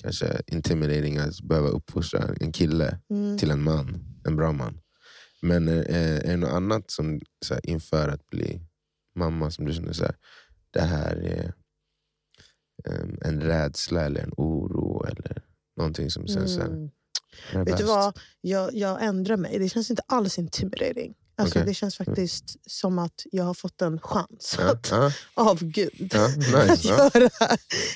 [0.04, 3.38] kanske intimidating att behöva uppfostra en kille Mm.
[3.38, 4.80] till en man, en bra man.
[5.42, 8.62] Men eh, är det något annat som så här, inför att bli
[9.16, 10.16] mamma som du känner så här,
[10.72, 11.54] det här är
[12.86, 15.44] ehm, en rädsla eller en oro eller
[15.78, 16.90] någonting som känns Mm.
[17.54, 18.20] är Vet du vad?
[18.42, 19.60] Jag, jag ändrar mig.
[19.60, 21.16] Det känns inte alls intimidating.
[21.36, 21.66] Alltså, Okej.
[21.66, 26.12] Det känns faktiskt som att jag har fått en chans Ja, att, ja, av Gud
[26.14, 27.30] ja, att nice, ja, göra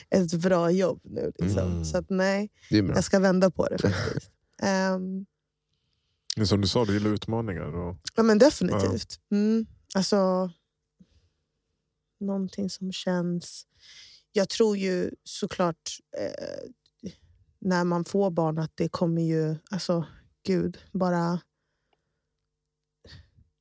[0.10, 1.32] ett bra jobb nu.
[1.40, 1.72] Liksom.
[1.72, 1.86] Mm.
[1.86, 4.32] Så att, nej, jag ska vända på det faktiskt.
[6.36, 7.76] Det är Som du sa, du gillar utmaningar.
[7.76, 9.20] Och, ja, men definitivt.
[9.32, 9.66] Mm.
[9.96, 10.52] Alltså,
[12.20, 13.66] någonting som känns...
[14.32, 17.12] Jag tror ju såklart eh,
[17.60, 19.56] när man får barn att det kommer ju...
[19.72, 20.06] Alltså,
[20.44, 21.40] gud, bara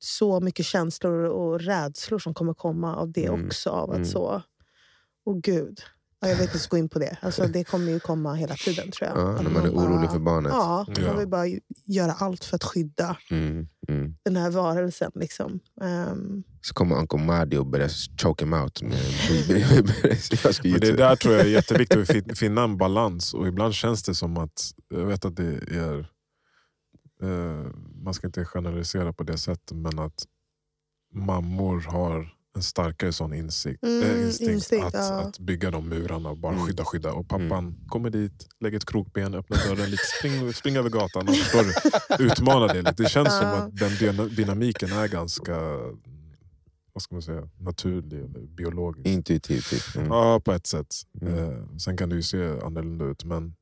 [0.05, 3.45] så mycket känslor och rädslor som kommer komma av det Mm.
[3.47, 3.69] också.
[3.69, 4.07] Av att Mm.
[4.07, 4.41] så...
[5.25, 5.79] Åh gud.
[6.19, 7.17] Ja, jag vet inte gå in på det.
[7.21, 9.17] Alltså, det kommer ju komma hela tiden tror jag.
[9.17, 10.51] Ja, när man är bara- orolig för barnet.
[10.51, 11.07] Ja, Ja.
[11.07, 11.45] man vill bara
[11.85, 14.15] göra allt för att skydda Mm, mm.
[14.25, 15.11] den här varelsen.
[15.15, 15.59] Liksom.
[15.81, 17.89] Ehm, Så kommer Uncle Mahdi och börjar
[18.23, 18.81] choke him out.
[18.81, 18.91] Med,
[20.63, 23.33] men det där tror jag är jätteviktigt, att fin- finna en balans.
[23.33, 26.07] Och ibland känns det som att, jag vet att det är,
[28.03, 30.25] man ska inte generalisera på det sättet, men att
[31.13, 35.21] mammor har en starkare sån insikt, Mm, eh, instinkt, instinkt, att, ja.
[35.21, 36.65] att bygga de murarna och bara Mm.
[36.65, 37.13] skydda, skydda.
[37.13, 41.35] Och pappan kommer dit, lägger ett krokben, öppnar dörren lite, spring, spring över gatan och
[41.35, 41.65] förstår
[42.19, 43.03] utmanar det lite.
[43.03, 43.53] Det känns som Ja.
[43.55, 45.59] att den dyna- dynamiken är ganska
[46.93, 49.07] vad ska man säga, naturlig eller biologisk.
[49.07, 49.69] Intuitivt.
[49.69, 49.95] Typ.
[49.95, 50.07] Mm.
[50.07, 50.95] Ja, på ett sätt.
[51.21, 51.33] Mm.
[51.37, 53.23] Eh, sen kan det ju se annorlunda ut.
[53.23, 53.55] Men,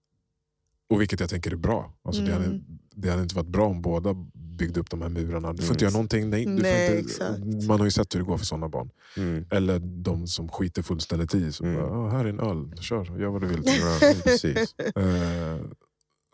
[0.94, 1.94] och vilket jag tänker är bra.
[2.04, 2.62] Alltså, det, hade, Mm.
[2.96, 5.54] det hade inte varit bra om båda byggde upp de här murarna.
[5.54, 5.74] Du får Mm.
[5.76, 6.30] inte göra någonting.
[6.30, 8.90] Nej, du får Nej, inte, man har ju sett hur det går för sådana barn.
[9.18, 9.46] Mm.
[9.52, 11.52] Eller de som skiter fullständigt i.
[11.52, 11.76] Så Mm.
[11.82, 13.62] bara, "Ah, här är en öl, kör, gör vad du vill.
[13.66, 14.76] Ja, precis.
[14.80, 15.62] Eh,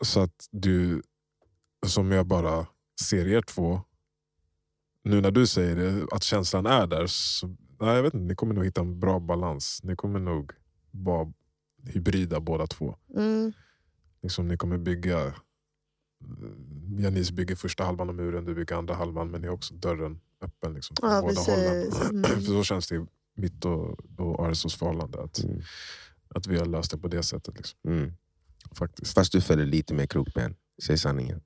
[0.04, 1.02] så att du,
[1.86, 2.66] som jag bara
[3.08, 3.80] ser er två,
[5.04, 7.46] nu när du säger det, att känslan är där, så,
[7.80, 9.80] nej, jag vet inte, ni kommer nog hitta en bra balans.
[9.82, 10.52] Ni kommer nog
[10.90, 11.32] vara
[11.86, 12.96] hybrida båda två.
[13.16, 13.52] mm,
[14.22, 15.34] Liksom, ni kommer bygga,
[16.98, 20.20] Janice bygger första halvan av muren, du bygger andra halvan, men ni har också dörren
[20.40, 21.48] öppen liksom, Ja, båda precis.
[21.48, 21.92] hållen.
[22.10, 22.22] Mm.
[22.24, 23.06] För så känns det i
[23.36, 25.60] mitt och, och Arsos förhållande, att, Mm.
[26.34, 27.56] att vi har löst det på det sättet.
[27.56, 28.12] Liksom, Mm.
[28.74, 29.14] faktiskt.
[29.14, 30.54] Fast du följer lite mer krokben.
[30.82, 31.40] Säg sanningen.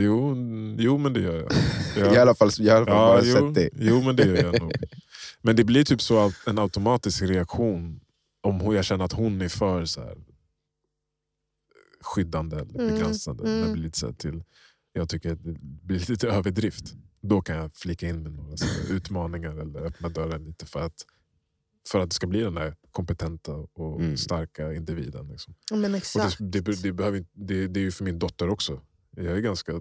[0.00, 1.52] Jo, mm, jo, men det gör jag.
[1.96, 2.14] Ja.
[2.14, 3.70] I alla fall, alla fall Ja, bara jo, sett det.
[3.84, 4.72] jo, men det gör jag nog.
[5.42, 8.00] Men det blir typ så att en automatisk reaktion
[8.42, 10.16] om jag känner att hon är för så här,
[12.04, 13.44] skyddande eller Mm, begränsande.
[13.48, 13.66] mm.
[13.66, 14.44] Det blir lite så här till,
[14.92, 16.94] jag tycker att det blir lite överdrift.
[17.20, 18.56] Då kan jag flika in med några
[18.90, 21.06] utmaningar eller öppna dörren lite för att,
[21.88, 24.16] för att det ska bli den här kompetenta och Mm.
[24.16, 25.28] starka individen.
[25.28, 25.54] Liksom.
[25.70, 26.36] Men Och exakt.
[26.40, 28.80] det, det, det, behöver, det, det är ju för min dotter också.
[29.10, 29.72] Jag är ganska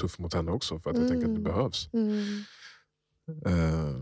[0.00, 1.42] tuff mot henne också för att jag tänker att det Mm.
[1.42, 1.88] behövs.
[1.92, 2.44] Mm.
[3.46, 4.00] Eh,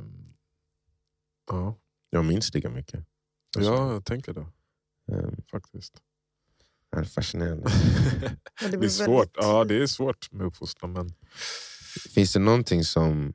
[1.51, 1.79] ja.
[2.11, 3.05] Jag minns lika mycket.
[3.57, 4.47] Alltså, ja, jag tänker det
[5.13, 6.03] ehm, faktiskt.
[6.97, 7.71] det är fascinerande.
[8.63, 9.09] Ja, Det är svårt.
[9.19, 10.93] väldigt- Ja, det är svårt med uppfostran.
[10.93, 11.15] Men
[12.15, 13.33] Finns det någonting som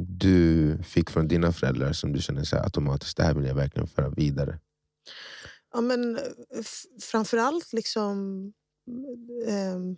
[0.00, 3.54] du fick från dina föräldrar som du känner så här automatiskt, det här vill jag
[3.54, 4.58] verkligen föra vidare?
[5.74, 6.18] Ja, men
[7.02, 8.16] framförallt liksom
[9.48, 9.96] ehm,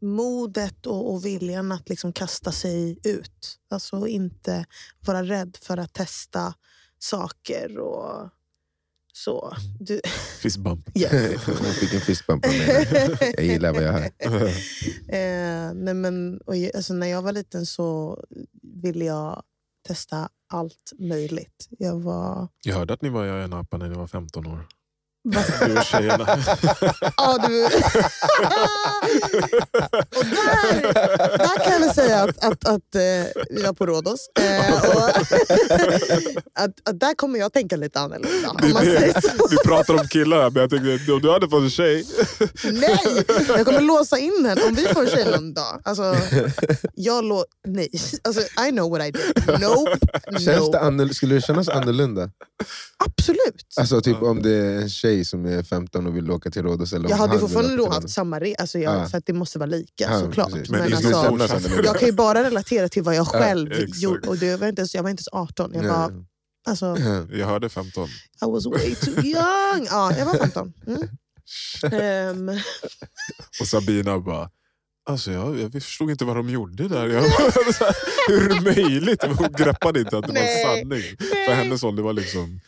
[0.00, 3.58] modet och, och viljan att liksom kasta sig ut.
[3.70, 4.66] Alltså inte
[5.06, 6.54] vara rädd för att testa
[6.98, 8.30] saker och
[9.18, 9.56] så.
[9.80, 10.00] Du,
[10.42, 10.90] fistbump.
[10.98, 11.12] yes.
[11.46, 13.34] Hon fick en fistbump av mig.
[13.36, 14.46] Jag gillar vad jag hör.
[15.08, 18.18] Eh, nej men, och, alltså, när jag var liten så
[18.62, 19.42] ville jag
[19.88, 21.68] testa allt möjligt.
[21.78, 22.48] Jag var...
[22.64, 24.66] Jag hörde att ni var i Ayia Napa när ni var 15 år.
[25.24, 26.38] Du och tjejerna.
[27.16, 27.64] Ja, du...
[27.64, 27.70] och
[30.24, 33.00] där, där kan jag väl säga att, att, att eh,
[33.50, 34.28] vi var på Rhodos.
[34.40, 35.08] Eh, och
[36.54, 38.48] att, att där kommer jag tänka lite annorlunda.
[38.48, 39.48] Om man säger så.
[39.50, 42.06] Vi pratar om killar men jag tänkte om du hade fått en tjej.
[42.72, 43.24] Nej!
[43.48, 45.80] Jag kommer låsa in henne om vi får en tjej någon dag.
[45.84, 46.16] Alltså,
[46.94, 47.44] jag lå...
[47.66, 47.88] Nej.
[48.22, 49.60] Alltså, I know what I did.
[49.60, 49.98] Nope.
[50.30, 50.78] Känns det nope.
[50.78, 52.30] annorl- skulle det kännas annorlunda?
[53.04, 53.66] Absolut.
[53.80, 56.92] Alltså typ om det är en tjej som är 15 och vill åka till Rhodos
[56.92, 59.08] eller Jag hade fortfarande då haft samma re- alltså jag, Ja.
[59.08, 60.52] För att det måste vara lika Ja, såklart.
[60.52, 60.70] precis.
[60.70, 64.02] Men Men alltså, jag kan ju bara relatera till vad jag Ja, själv exakt.
[64.02, 64.28] gjorde.
[64.28, 65.70] Och det var inte ens, jag var inte ens 18.
[65.74, 66.24] Jag var, Nej.
[66.68, 66.96] alltså,
[67.32, 68.08] Jag hörde 15.
[68.08, 68.10] I
[68.46, 69.86] was way too young.
[69.90, 70.72] Ja, jag var 15.
[70.86, 71.02] Mm.
[71.92, 72.48] Ehm,
[73.60, 74.50] Och Sabina bara,
[75.10, 77.06] alltså jag, jag förstod inte vad de gjorde där.
[77.06, 77.94] Jag, här,
[78.28, 79.22] hur är det möjligt?
[79.22, 80.62] Hon greppade inte att det var Nej.
[80.62, 81.02] en sanning.
[81.46, 82.60] För hennes ålder var liksom.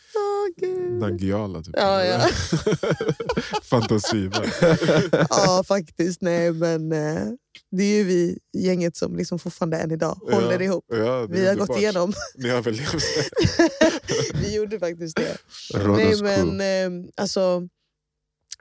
[1.01, 1.63] Nangijala.
[1.63, 1.75] Typ.
[1.77, 2.27] Ja, ja.
[3.63, 4.49] Fantasivärld.
[5.29, 6.21] ja, faktiskt.
[6.21, 7.27] Nej, men eh,
[7.71, 10.85] det är ju vi gänget som liksom fortfarande än idag håller Ja, ihop.
[10.87, 12.13] Ja, Vi har gått igenom.
[12.35, 13.03] Ni har överlevt.
[14.41, 15.37] vi gjorde faktiskt det.
[15.87, 17.67] Nej, men eh, alltså,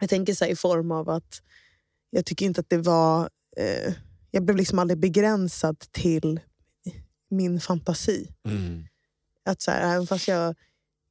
[0.00, 1.42] jag tänker så i form av att
[2.11, 3.29] jag tycker inte att det var...
[3.57, 3.92] Eh,
[4.31, 6.40] jag blev liksom aldrig begränsad till
[7.31, 8.29] min fantasi.
[8.46, 8.85] Mm.
[9.44, 10.55] Att så här, även fast jag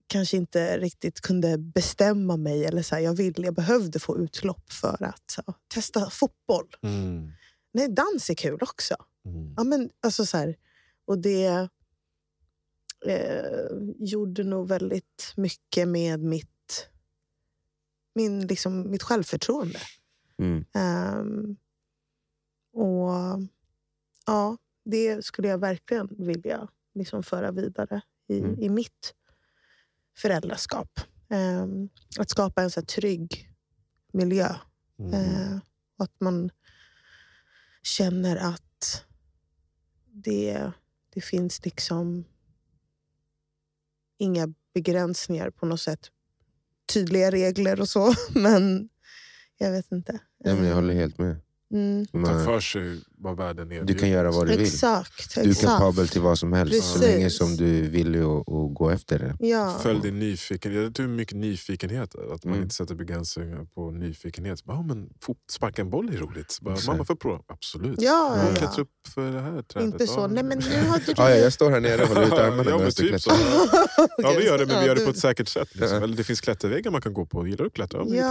[0.10, 4.72] kanske inte riktigt kunde bestämma mig, eller så här, jag, ville, jag behövde få utlopp
[4.72, 6.76] för att så, här, testa fotboll.
[6.82, 7.32] Mm.
[7.72, 8.96] Nej, dans är kul också.
[9.26, 9.54] Mm.
[9.58, 10.56] Ja, men, alltså, så här,
[11.06, 11.70] och det
[13.06, 13.68] eh,
[14.00, 16.90] gjorde nog väldigt mycket med mitt,
[18.16, 19.80] min, liksom, mitt självförtroende.
[20.38, 20.66] Mm.
[20.74, 21.56] Ehm,
[22.74, 23.12] och
[24.26, 28.60] ja, det skulle jag verkligen vilja liksom föra vidare i, Mm.
[28.60, 29.14] i mitt
[30.20, 31.00] föräldraskap.
[31.30, 33.50] Ehm, att skapa en så här trygg
[34.14, 34.56] miljö.
[35.00, 35.14] Mm.
[35.14, 35.58] Eh,
[35.98, 36.50] och att man
[37.84, 39.06] känner att
[40.06, 40.72] det,
[41.14, 42.26] det finns liksom
[44.18, 46.12] inga begränsningar på något sätt.
[46.94, 48.90] Tydliga regler och så, men
[49.58, 50.20] jag vet inte.
[50.38, 51.42] Ja, men jag håller helt med.
[51.72, 52.06] Mm.
[52.06, 53.94] Ta för sig vad världen erbjuder.
[53.94, 54.62] du kan göra vad du vill.
[54.62, 55.36] Exakt.
[55.36, 55.68] Du är exakt.
[55.68, 57.02] kapabel till vad som helst så Precis.
[57.16, 59.48] länge som du vill och, och gå efter det.
[59.48, 59.80] Ja.
[59.84, 60.84] Följ din nyfikenhet.
[60.84, 62.16] Jag tror mycket nyfikenhet.
[62.16, 62.64] Att man Mm.
[62.64, 64.64] inte sätter begränsningar på nyfikenhet.
[64.64, 65.10] Bara, "Ja, men
[65.52, 66.58] sparka en boll är roligt.
[66.62, 66.78] Bara.
[66.88, 67.42] Mamma får prova.
[67.48, 68.02] Absolut.
[68.02, 69.94] Ja, Ja, ja, Klättra upp för det här trädet.
[69.94, 70.20] Inte så.
[70.20, 70.28] Ja.
[70.28, 71.14] Nej, men nu har du...
[71.18, 73.32] Ja, jag står här nere och håller ut armarna ja, men typ så.
[74.18, 75.76] Ja, vi gör det, men vi gör det på ett säkert sätt.
[75.76, 76.04] Liksom.
[76.04, 77.48] Eller det finns klätterväggar man kan gå på.
[77.48, 78.00] Gillar du att klättra?
[78.00, 78.24] Ja, men Ja.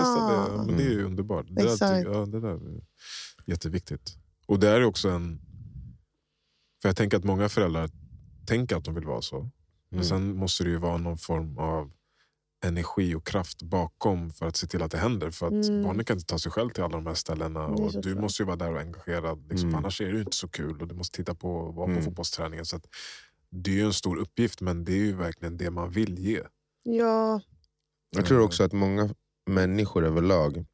[0.48, 0.56] det.
[0.56, 1.46] Ja, men det är ju underbart.
[1.48, 2.80] Det där, ja, det där är
[3.46, 4.16] jätteviktigt.
[4.48, 5.40] Och det är också en...
[6.82, 7.90] För jag tänker att många föräldrar
[8.46, 9.40] tänker att de vill vara så.
[9.90, 10.04] Men Mm.
[10.04, 11.92] sen måste det ju vara någon form av
[12.64, 15.30] energi och kraft bakom för att se till att det händer.
[15.30, 15.82] För att Mm.
[15.82, 17.66] barnen kan inte ta sig själv till alla de här ställena.
[17.66, 18.20] Och du klart.
[18.22, 19.46] måste ju vara där och engagerad.
[19.50, 19.78] Liksom, Mm.
[19.78, 20.80] Annars är det ju inte så kul.
[20.82, 22.04] Och Du måste titta på vara på Mm.
[22.04, 22.64] fotbollsträningen.
[22.64, 22.86] Så att,
[23.50, 26.42] det är ju en stor uppgift, men det är ju verkligen det man vill ge.
[26.82, 27.40] Ja,
[28.10, 29.08] Jag tror också att många
[29.50, 30.64] människor överlag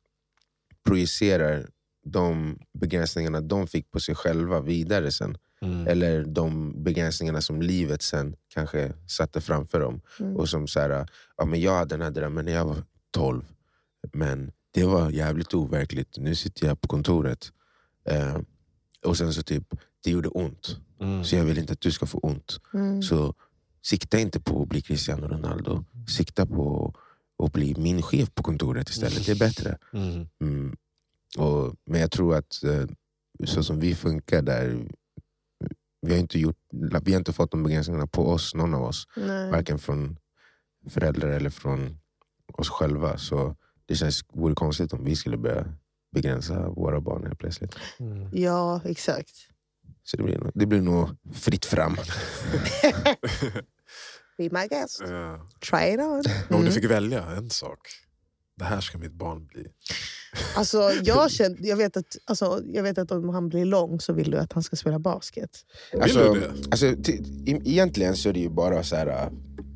[0.87, 1.69] projicerar
[2.05, 5.37] de begränsningarna de fick på sig själva vidare sen.
[5.63, 5.87] Mm.
[5.87, 10.01] Eller de begränsningarna som livet sen kanske satte framför dem.
[10.21, 10.37] Mm.
[10.37, 13.43] Och som så här, ja, men Jag hade den här drömmen när jag var 12,
[14.13, 16.19] men det var jävligt overkligt.
[16.19, 17.53] Nu sitter jag på kontoret.
[18.09, 18.37] Eh,
[19.05, 20.77] och sen så typ, det gjorde ont.
[21.01, 21.25] Mm.
[21.25, 22.61] Så jag vill inte att du ska få ont.
[22.75, 23.03] mm.
[23.03, 23.35] Så
[23.83, 25.85] sikta inte på att bli Cristiano Ronaldo.
[26.09, 26.95] Sikta på
[27.43, 29.27] att bli min chef på kontoret istället.
[29.27, 29.79] Det är bättre.
[31.39, 31.49] Mm.
[31.49, 31.55] Mm.
[31.67, 32.85] Och, men jag tror att eh,
[33.45, 34.89] så som vi funkar där,
[36.03, 36.59] vi har inte, gjort,
[37.03, 39.07] vi har inte fått de begränsningarna på oss, någon av oss.
[39.17, 39.51] Nej.
[39.51, 40.19] Varken från
[40.91, 41.99] föräldrar eller från
[42.53, 43.19] oss själva.
[43.19, 45.67] Så det känns, vore konstigt om vi skulle börja
[46.13, 47.75] begränsa våra barn helt plötsligt.
[47.99, 48.29] Mm.
[48.33, 49.31] Ja, exakt.
[50.03, 51.97] Så det blir, nog- det blir nog fritt fram.
[54.39, 55.01] Be my guest.
[55.01, 55.49] Ja.
[55.71, 56.17] Try it on.
[56.17, 56.73] Om du Mm.
[56.73, 57.79] fick välja en sak.
[58.57, 59.67] Det här ska mitt barn bli.
[60.57, 64.13] Alltså, jag, känner, jag, vet att, alltså, jag vet att om han blir lång så
[64.13, 65.51] vill du att han ska spela basket.
[66.03, 66.47] Alltså, du det?
[66.71, 67.23] alltså, e-
[67.65, 69.07] egentligen så är det ju bara så här...
[69.07, 69.29] äh,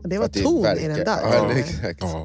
[0.04, 1.18] Det var att det ton i den där.
[1.22, 1.98] Ja, exakt.
[2.00, 2.22] Ja.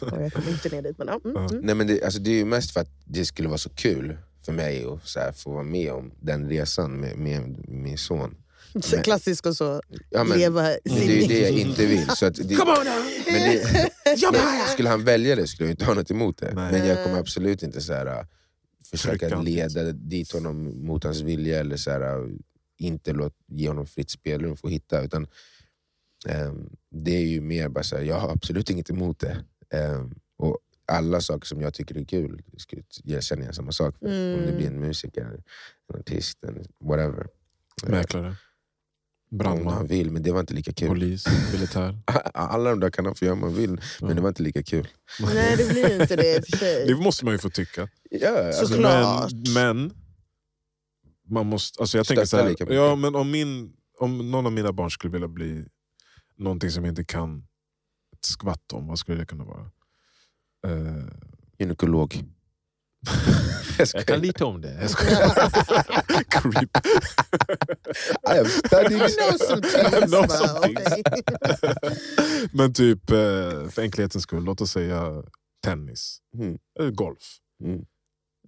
[0.00, 0.98] Och jag kommer inte ner dit.
[0.98, 1.60] Men, ja, mm, mm.
[1.62, 4.16] Nej, men det, alltså, det är ju mest för att det skulle vara så kul
[4.44, 8.34] för mig att så här, få vara med om den resan med, med min son.
[8.82, 11.08] Så Klassiskt och så Ja, men, leva det är sin...
[11.20, 12.08] ju det jag inte vill.
[12.08, 12.84] Så att det, Come on
[13.26, 13.90] men det,
[14.32, 16.52] men skulle han välja det skulle jag inte ha något emot det.
[16.54, 16.72] Nej.
[16.72, 18.26] Men jag kommer absolut inte så här, äh,
[18.90, 19.42] försöka Trycka.
[19.42, 22.28] leda dit honom mot hans vilja eller så här, äh,
[22.78, 25.02] inte låt, ge honom fritt spelrum för att hitta.
[25.04, 25.26] Utan,
[26.28, 29.44] ehm, det är ju mer bara så här, jag har absolut inget emot det.
[29.70, 33.98] Ehm, och alla saker som jag tycker är kul skulle jag känner jag samma sak
[33.98, 34.06] för.
[34.06, 34.56] Om det Mm.
[34.56, 37.26] blir en musiker, en artist, en whatever.
[37.86, 38.36] Mäklare,
[39.32, 40.88] Om han brandman, vill, men det var inte lika kul.
[40.88, 41.98] polis, militär.
[42.34, 44.14] Alla de där kan han få göra om han vill, men Ja.
[44.14, 44.88] det var inte lika kul.
[45.34, 46.86] Nej, det blir inte det för sig.
[46.86, 47.88] Det måste man ju få tycka.
[48.10, 49.32] Ja, alltså, Såklart.
[49.32, 49.92] Men, men
[51.28, 54.72] man måste, alltså jag tänker så här, ja, men om, min, om någon av mina
[54.72, 55.64] barn skulle vilja bli
[56.36, 57.38] någonting som jag inte kan
[58.12, 59.70] ett skvatt om, vad skulle det kunna vara?
[60.66, 61.04] Eh,
[61.58, 62.24] gynekolog.
[63.94, 64.74] jag kan lite om det.
[64.80, 65.28] Jag skojar.
[66.30, 66.70] Creep.
[68.34, 69.00] I am studying.
[69.02, 70.10] I know some things.
[70.10, 71.02] Know some okej.
[72.52, 73.16] Men typ, eh,
[73.68, 75.22] för enkelhetens skull, låt oss säga
[75.64, 76.18] tennis.
[76.38, 76.58] Mm.
[76.80, 77.36] Eller golf.
[77.64, 77.84] Mm.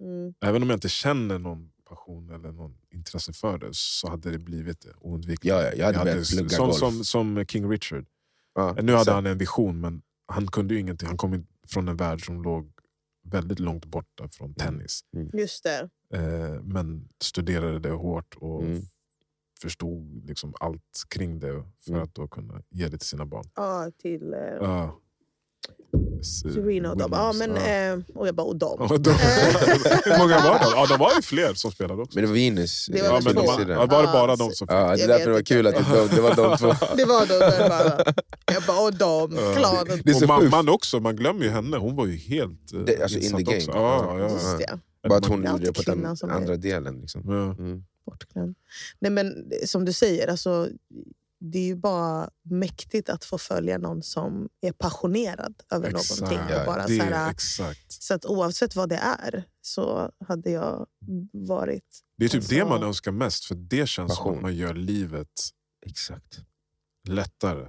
[0.01, 0.33] Mm.
[0.45, 4.37] Även om jag inte känner någon passion eller någon intresse för det så hade det
[4.39, 5.45] blivit det oundvikligt.
[5.45, 6.77] Ja, ja, jag hade börjat plugga som, golf.
[6.77, 8.05] som, som King Richard.
[8.55, 11.07] Ja, Nu hade så- han en vision men han kunde ju ingenting.
[11.07, 12.72] Han kom in från en värld som låg
[13.23, 15.01] väldigt långt borta från tennis.
[15.33, 15.89] Just det.
[16.13, 18.81] Eh, men studerade det hårt och Mm.
[19.61, 22.03] förstod liksom allt kring det för Mm.
[22.03, 23.45] att då kunna ge det till sina barn.
[23.55, 24.99] Ja, till eh, Ja.
[26.23, 27.09] Serena och dem.
[27.13, 27.67] Ja, men, ja.
[27.67, 28.77] eh, och jag bara, och dem.
[28.89, 30.65] Ja, de, hur många var de?
[30.75, 32.17] Ja, de var ju fler som spelade också.
[32.17, 32.85] Men det var Venus.
[32.91, 34.95] Det var ja, väl men de, var- ja, var det bara Ja, de som Ja,
[34.95, 36.67] det är därför det var kul att det var, det var de två.
[36.97, 38.13] Det var då jag bara,
[38.53, 39.53] jag bara och dem, Ja.
[39.55, 40.01] klanen.
[40.05, 41.77] Det och mamman också, man glömmer ju henne.
[41.77, 43.57] Hon var ju helt eh, Det- alltså in the game.
[43.57, 43.71] också.
[43.71, 45.09] Ja, ja, ja.
[45.09, 46.99] Bara att hon gjorde det på den andra delen.
[47.01, 47.21] Liksom.
[47.25, 47.63] Ja.
[47.63, 47.83] Mm.
[48.05, 48.55] bortglömd.
[48.99, 50.67] Nej, men som du säger, alltså,
[51.45, 56.21] det är ju bara mäktigt att få följa någon som är passionerad över Exakt.
[56.21, 56.55] någonting.
[56.59, 58.03] Och bara det, så, här, exakt.
[58.03, 60.85] så att oavsett vad det är så hade jag
[61.31, 61.99] varit...
[62.17, 64.35] Det är typ det Alltså- man önskar mest, för det känns som Passion.
[64.35, 65.49] att man gör livet
[65.85, 66.39] Exakt.
[67.07, 67.67] lättare.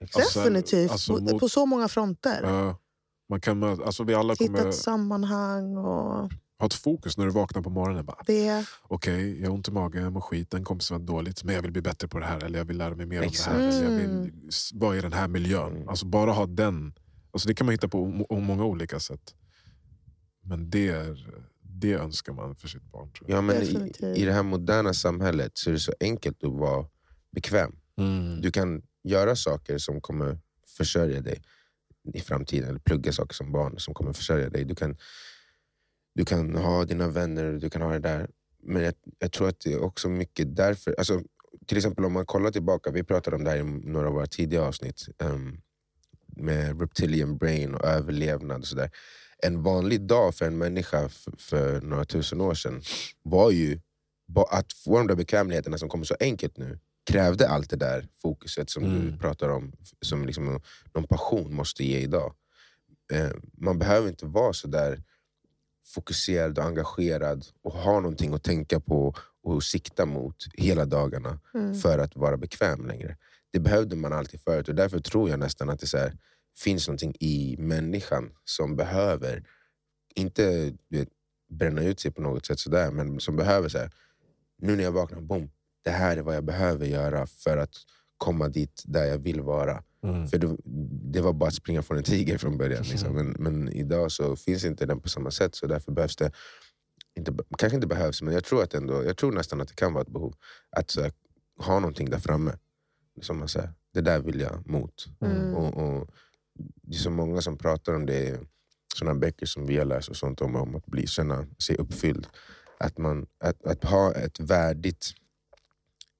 [0.00, 0.16] Exakt.
[0.24, 2.40] Alltså, Definitivt, alltså på, mot- på så många fronter.
[2.42, 2.78] Ja.
[3.28, 6.30] man kan alltså vi alla Hitta kommer ett sammanhang och
[6.62, 8.04] ha ett fokus när du vaknar på morgonen.
[8.04, 8.64] Bara, det.
[8.82, 11.62] Okej, jag har ont i magen, jag mår skit, en kompis var dåligt, men jag
[11.62, 12.44] vill bli bättre på det här.
[12.44, 13.56] Eller jag vill lära mig mer Exakt.
[13.56, 13.82] om det här.
[13.82, 14.32] Eller jag vill
[14.74, 15.76] vara i den här miljön.
[15.76, 15.88] Mm.
[15.88, 16.94] Alltså bara ha den.
[17.30, 19.34] Alltså det kan man hitta på många olika sätt.
[20.42, 23.12] Men det, är, det önskar man för sitt barn.
[23.12, 23.36] Tror jag.
[23.36, 23.92] Ja, men i.
[24.16, 26.86] I det här moderna samhället så är det så enkelt att vara
[27.32, 27.76] bekväm.
[27.98, 28.40] Mm.
[28.40, 30.38] Du kan göra saker som kommer
[30.76, 31.42] försörja dig
[32.14, 32.68] i framtiden.
[32.68, 34.64] Eller plugga saker som barn som kommer försörja dig.
[34.64, 34.96] Du kan,
[36.14, 38.30] du kan ha dina vänner, du kan ha det där.
[38.62, 40.94] Men jag, jag tror att det är också mycket därför.
[40.98, 41.22] Alltså,
[41.66, 44.26] till exempel om man kollar tillbaka, vi pratade om det här i några av våra
[44.26, 45.06] tidiga avsnitt.
[45.18, 45.60] ehm,
[46.36, 48.90] med reptilian brain och överlevnad och sådär.
[49.38, 52.82] En vanlig dag för en människa för några tusen år sedan
[53.22, 53.80] var ju
[54.50, 56.78] att få de där bekvämligheterna som kommer så enkelt nu
[57.10, 59.18] krävde allt det där fokuset som du Mm.
[59.18, 60.60] pratar om, som liksom någon,
[60.94, 62.34] någon passion måste ge idag.
[63.12, 65.02] Eh, man behöver inte vara så där
[65.84, 71.74] fokuserad och engagerad och ha någonting att tänka på och sikta mot hela dagarna Mm.
[71.74, 73.16] för att vara bekväm längre.
[73.52, 76.16] Det behövde man alltid förut och därför tror jag nästan att det så här,
[76.58, 79.44] finns någonting i människan som behöver,
[80.14, 81.08] inte vet,
[81.50, 83.90] bränna ut sig på något sätt sådär, men som behöver så här,
[84.58, 85.50] nu när jag vaknar, boom,
[85.84, 87.74] det här är vad jag behöver göra för att
[88.22, 89.82] komma dit där jag vill vara.
[90.04, 90.28] Mm.
[90.28, 90.56] För det,
[91.12, 92.82] det var bara att springa från en tiger från början.
[92.82, 93.10] Liksom.
[93.10, 93.26] Mm.
[93.26, 96.32] Men, men idag så finns inte den på samma sätt, så därför behövs det,
[97.16, 99.92] inte, kanske inte behövs, men jag tror, att ändå, jag tror nästan att det kan
[99.92, 100.34] vara ett behov.
[100.76, 101.10] Att så
[101.58, 102.52] ha någonting där framme.
[103.22, 105.06] Som man säger, det där vill jag mot.
[105.20, 105.54] Mm.
[105.54, 106.08] Och, och
[106.82, 108.40] Det är så många som pratar om det,
[108.94, 112.26] sådana böcker som vi har läst och sånt om, om att bli, känna sig uppfylld.
[112.80, 115.14] Att, man, att, att ha ett värdigt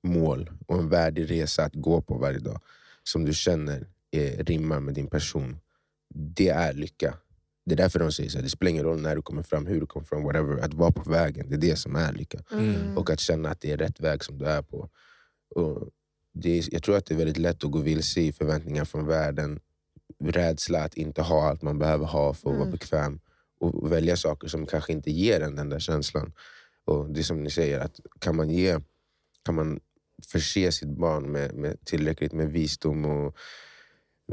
[0.03, 2.61] mål och en värdig resa att gå på varje dag
[3.03, 5.59] som du känner är, rimmar med din person.
[6.15, 7.15] Det är lycka.
[7.65, 9.81] Det är därför de säger att det spelar ingen roll när du kommer fram, hur
[9.81, 10.59] du kommer fram, whatever.
[10.59, 12.38] Att vara på vägen, det är det som är lycka.
[12.53, 12.99] Mm.
[12.99, 14.88] Och att känna att det är rätt väg som du är på.
[15.55, 15.88] Och
[16.33, 19.07] det är, jag tror att det är väldigt lätt att gå vilse i förväntningar från
[19.07, 19.61] världen.
[20.25, 22.73] Rädsla att inte ha allt man behöver ha för att vara Mm.
[22.73, 23.21] bekväm.
[23.61, 26.33] Och välja saker som kanske inte ger en den där känslan.
[26.85, 28.79] Och Det är som ni säger, att kan man, ge,
[29.45, 29.81] kan man
[30.26, 33.37] förse sitt barn med, med tillräckligt med visdom och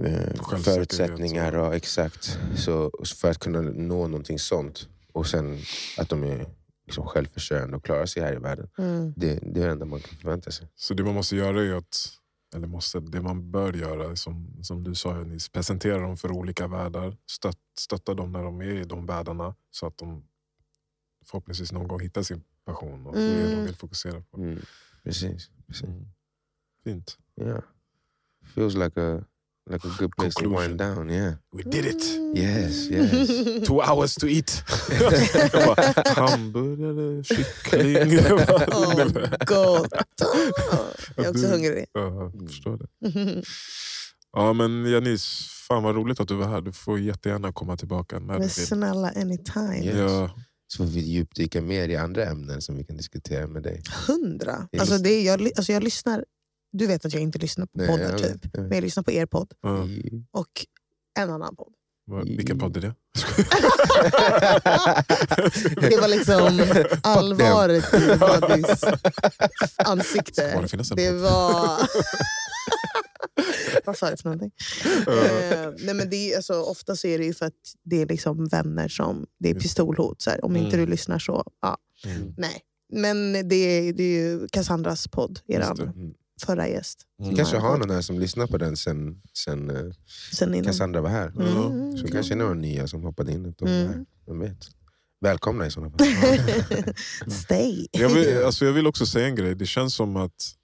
[0.05, 4.87] eh, förutsättningar och, exakt, så, för att kunna nå någonting sånt.
[5.13, 5.57] Och sen
[5.97, 6.45] att de är
[6.85, 8.69] liksom självförsörjande och klarar sig här i världen.
[8.77, 9.13] Mm.
[9.17, 10.67] Det, det är det enda man kan förvänta sig.
[10.75, 12.09] Så det man måste göra är att,
[12.55, 16.67] eller måste, det man bör göra, som, som du sa Eunice, presentera dem för olika
[16.67, 17.17] världar.
[17.31, 20.23] Stött, stötta dem när de är i de världarna så att de
[21.25, 23.55] förhoppningsvis någon gång hittar sin passion och det Mm.
[23.57, 24.37] de vill fokusera på.
[24.37, 24.59] Mm.
[25.03, 25.49] Precis.
[25.83, 26.05] Mm.
[26.83, 27.17] Fint.
[27.41, 27.61] Yeah.
[28.55, 29.23] Feels like a
[29.69, 30.69] like a good place to Conclusion.
[30.69, 31.09] wind down.
[31.09, 31.33] Yeah.
[31.53, 32.03] We did it!
[32.35, 33.67] Yes, yes.
[33.67, 34.63] Two hours to eat.
[35.53, 38.19] Bara, hamburgare, kyckling.
[38.73, 39.05] Åh,
[39.45, 39.91] gott.
[41.15, 41.85] Jag är också hungrig.
[41.93, 43.43] Ja, jag förstår det.
[44.31, 46.61] Ja, men Janice, fan vad roligt att du var här.
[46.61, 48.67] Du får jättegärna komma tillbaka när Men du vill.
[48.67, 49.83] snälla, anytime.
[49.85, 49.95] Yes.
[49.97, 50.29] Ja,
[50.71, 53.81] Så får vi djupdyka mer i andra ämnen som vi kan diskutera med dig.
[54.07, 54.67] Hundra.
[54.79, 56.25] Alltså, det är, jag, alltså, jag lyssnar...
[56.71, 58.57] Du vet att jag inte lyssnar på Nej, poddar, jag vet, typ.
[58.57, 59.87] men jag lyssnar på er podd ja.
[60.31, 60.65] och
[61.19, 61.73] en annan podd.
[62.25, 62.93] Vilken podd är det?
[65.89, 66.61] Det var liksom
[67.03, 68.83] allvaret i Buddys
[69.77, 70.67] ansikte.
[70.95, 71.79] Det var...
[73.85, 74.51] Vad sa jag för någonting?
[75.07, 77.53] Eh, nej men det är, alltså, ofta så är det ju för att
[77.83, 79.25] det är liksom vänner som...
[79.39, 79.59] Det är det.
[79.59, 80.21] pistolhot.
[80.21, 80.45] Så här.
[80.45, 80.85] Om inte Mm.
[80.85, 81.43] du lyssnar så...
[81.61, 82.33] Ja, Mm.
[82.37, 82.61] nej.
[82.93, 85.39] Men det är, det är ju Cassandras podd.
[85.47, 86.13] Mm.
[86.45, 86.99] förra gäst.
[87.23, 87.35] Mm.
[87.35, 89.75] kanske har någon här som lyssnar på den sen, sen eh,
[90.33, 90.65] Sen innan.
[90.65, 91.27] Cassandra var här.
[91.27, 91.97] Mm.
[91.97, 93.45] Så kanske några nya som hoppade in.
[93.45, 93.87] Efter Mm.
[93.87, 94.05] mm.
[94.27, 94.57] Vem vet?
[95.21, 96.07] Välkomna i sådana fall.
[97.31, 97.87] Stay.
[97.91, 99.55] Jag vill, alltså jag vill också säga en grej.
[99.55, 100.55] Det känns som att,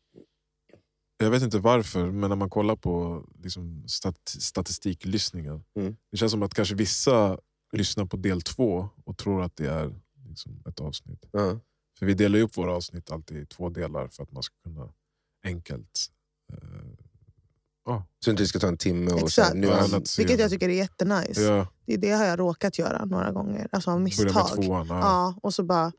[1.17, 5.61] jag vet inte varför, men när man kollar på liksom stat, statistiklyssningar.
[5.79, 5.95] Mm.
[6.11, 7.37] Det känns som att kanske vissa
[7.71, 9.95] lyssnar på del två och tror att det är
[10.29, 11.25] liksom ett avsnitt.
[11.31, 11.59] Ja.
[11.99, 14.89] För vi delar upp våra avsnitt alltid i två delar för att man ska kunna
[15.45, 16.07] enkelt...
[16.53, 19.49] Eh, Så inte det ska ta en timme och Exakt.
[19.49, 19.87] sen, nu Ja,
[20.17, 21.41] Vilket jag tycker är jättenice.
[21.41, 23.67] ja, Det, det har jag råkat göra några gånger.
[23.71, 24.63] Alltså av misstag.
[24.63, 24.87] tvåan.
[24.87, 24.99] Ja.
[24.99, 25.91] Ja, och så bara...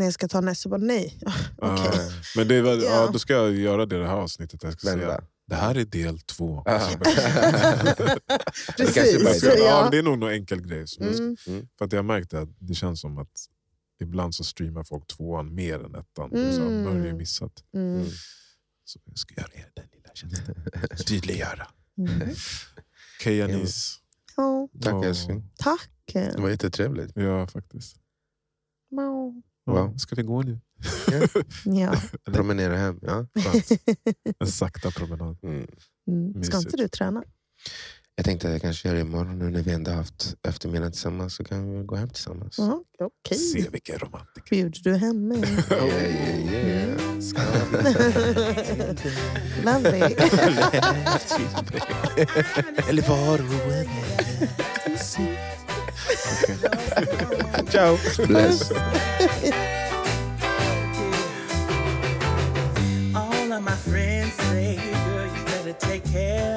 [0.00, 1.18] När jag ska ta nästa, så bara nej.
[1.58, 1.90] Okej.
[1.94, 2.10] Ja.
[2.36, 3.10] Men det är väl, ja.
[3.12, 4.62] Då ska jag göra det det här avsnittet.
[4.62, 6.62] Jag ska säga, det här är del två.
[6.62, 6.78] Bara-
[8.76, 9.22] Precis.
[9.22, 10.86] Jag ska- ja, det är nog någon enkel grej.
[10.86, 11.68] Som jag ska- Mm.
[11.78, 13.46] För att jag har märkt att det känns som att
[14.00, 16.32] ibland så streamar folk tvåan mer än ettan.
[16.32, 16.52] Mm.
[16.52, 16.86] Så Mm.
[17.00, 17.52] har jag missat.
[17.74, 18.04] Mm.
[18.84, 20.54] Så jag ska göra er den lilla tjänsten.
[21.06, 21.66] Tydliggöra.
[21.98, 22.28] Mm.
[23.20, 23.96] Okej Janice.
[24.36, 25.50] Ja, Tack älskling.
[25.58, 25.90] tack.
[26.12, 27.12] Det var jättetrevligt.
[27.14, 27.96] Ja, faktiskt.
[28.90, 29.42] Wow.
[29.66, 29.96] Ja, Wow.
[29.96, 30.60] Ska vi gå nu?
[31.64, 31.94] Ja.
[32.32, 32.98] Promenera hem.
[33.02, 33.26] Ja.
[34.40, 35.36] En sakta promenad.
[35.42, 35.66] Mm.
[36.08, 36.42] Mm.
[36.44, 37.22] Ska inte du träna?
[38.14, 41.34] Jag tänkte att jag kanske gör det imorgon nu när vi ändå haft eftermiddag tillsammans
[41.34, 42.58] så kan vi gå hem tillsammans.
[42.58, 42.82] Ja,
[43.24, 43.38] Okej.
[43.38, 44.50] Se vilken romantiker.
[44.50, 45.38] Bjuder du hem mig?
[45.70, 47.20] Yeah, yeah, yeah.
[47.20, 47.78] Ska vi?
[49.64, 50.00] Lovely.
[52.88, 53.38] Eller var
[57.70, 57.96] Ciao.
[58.26, 58.72] Bless.
[63.14, 66.56] All of my friends say, girl, you better take care.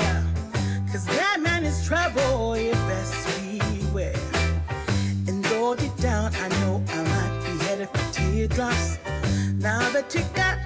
[0.92, 4.16] Cause that man is trouble, you best beware.
[5.28, 8.98] And though deep down, I know I might be headed for teardrops.
[9.60, 10.58] Now that you got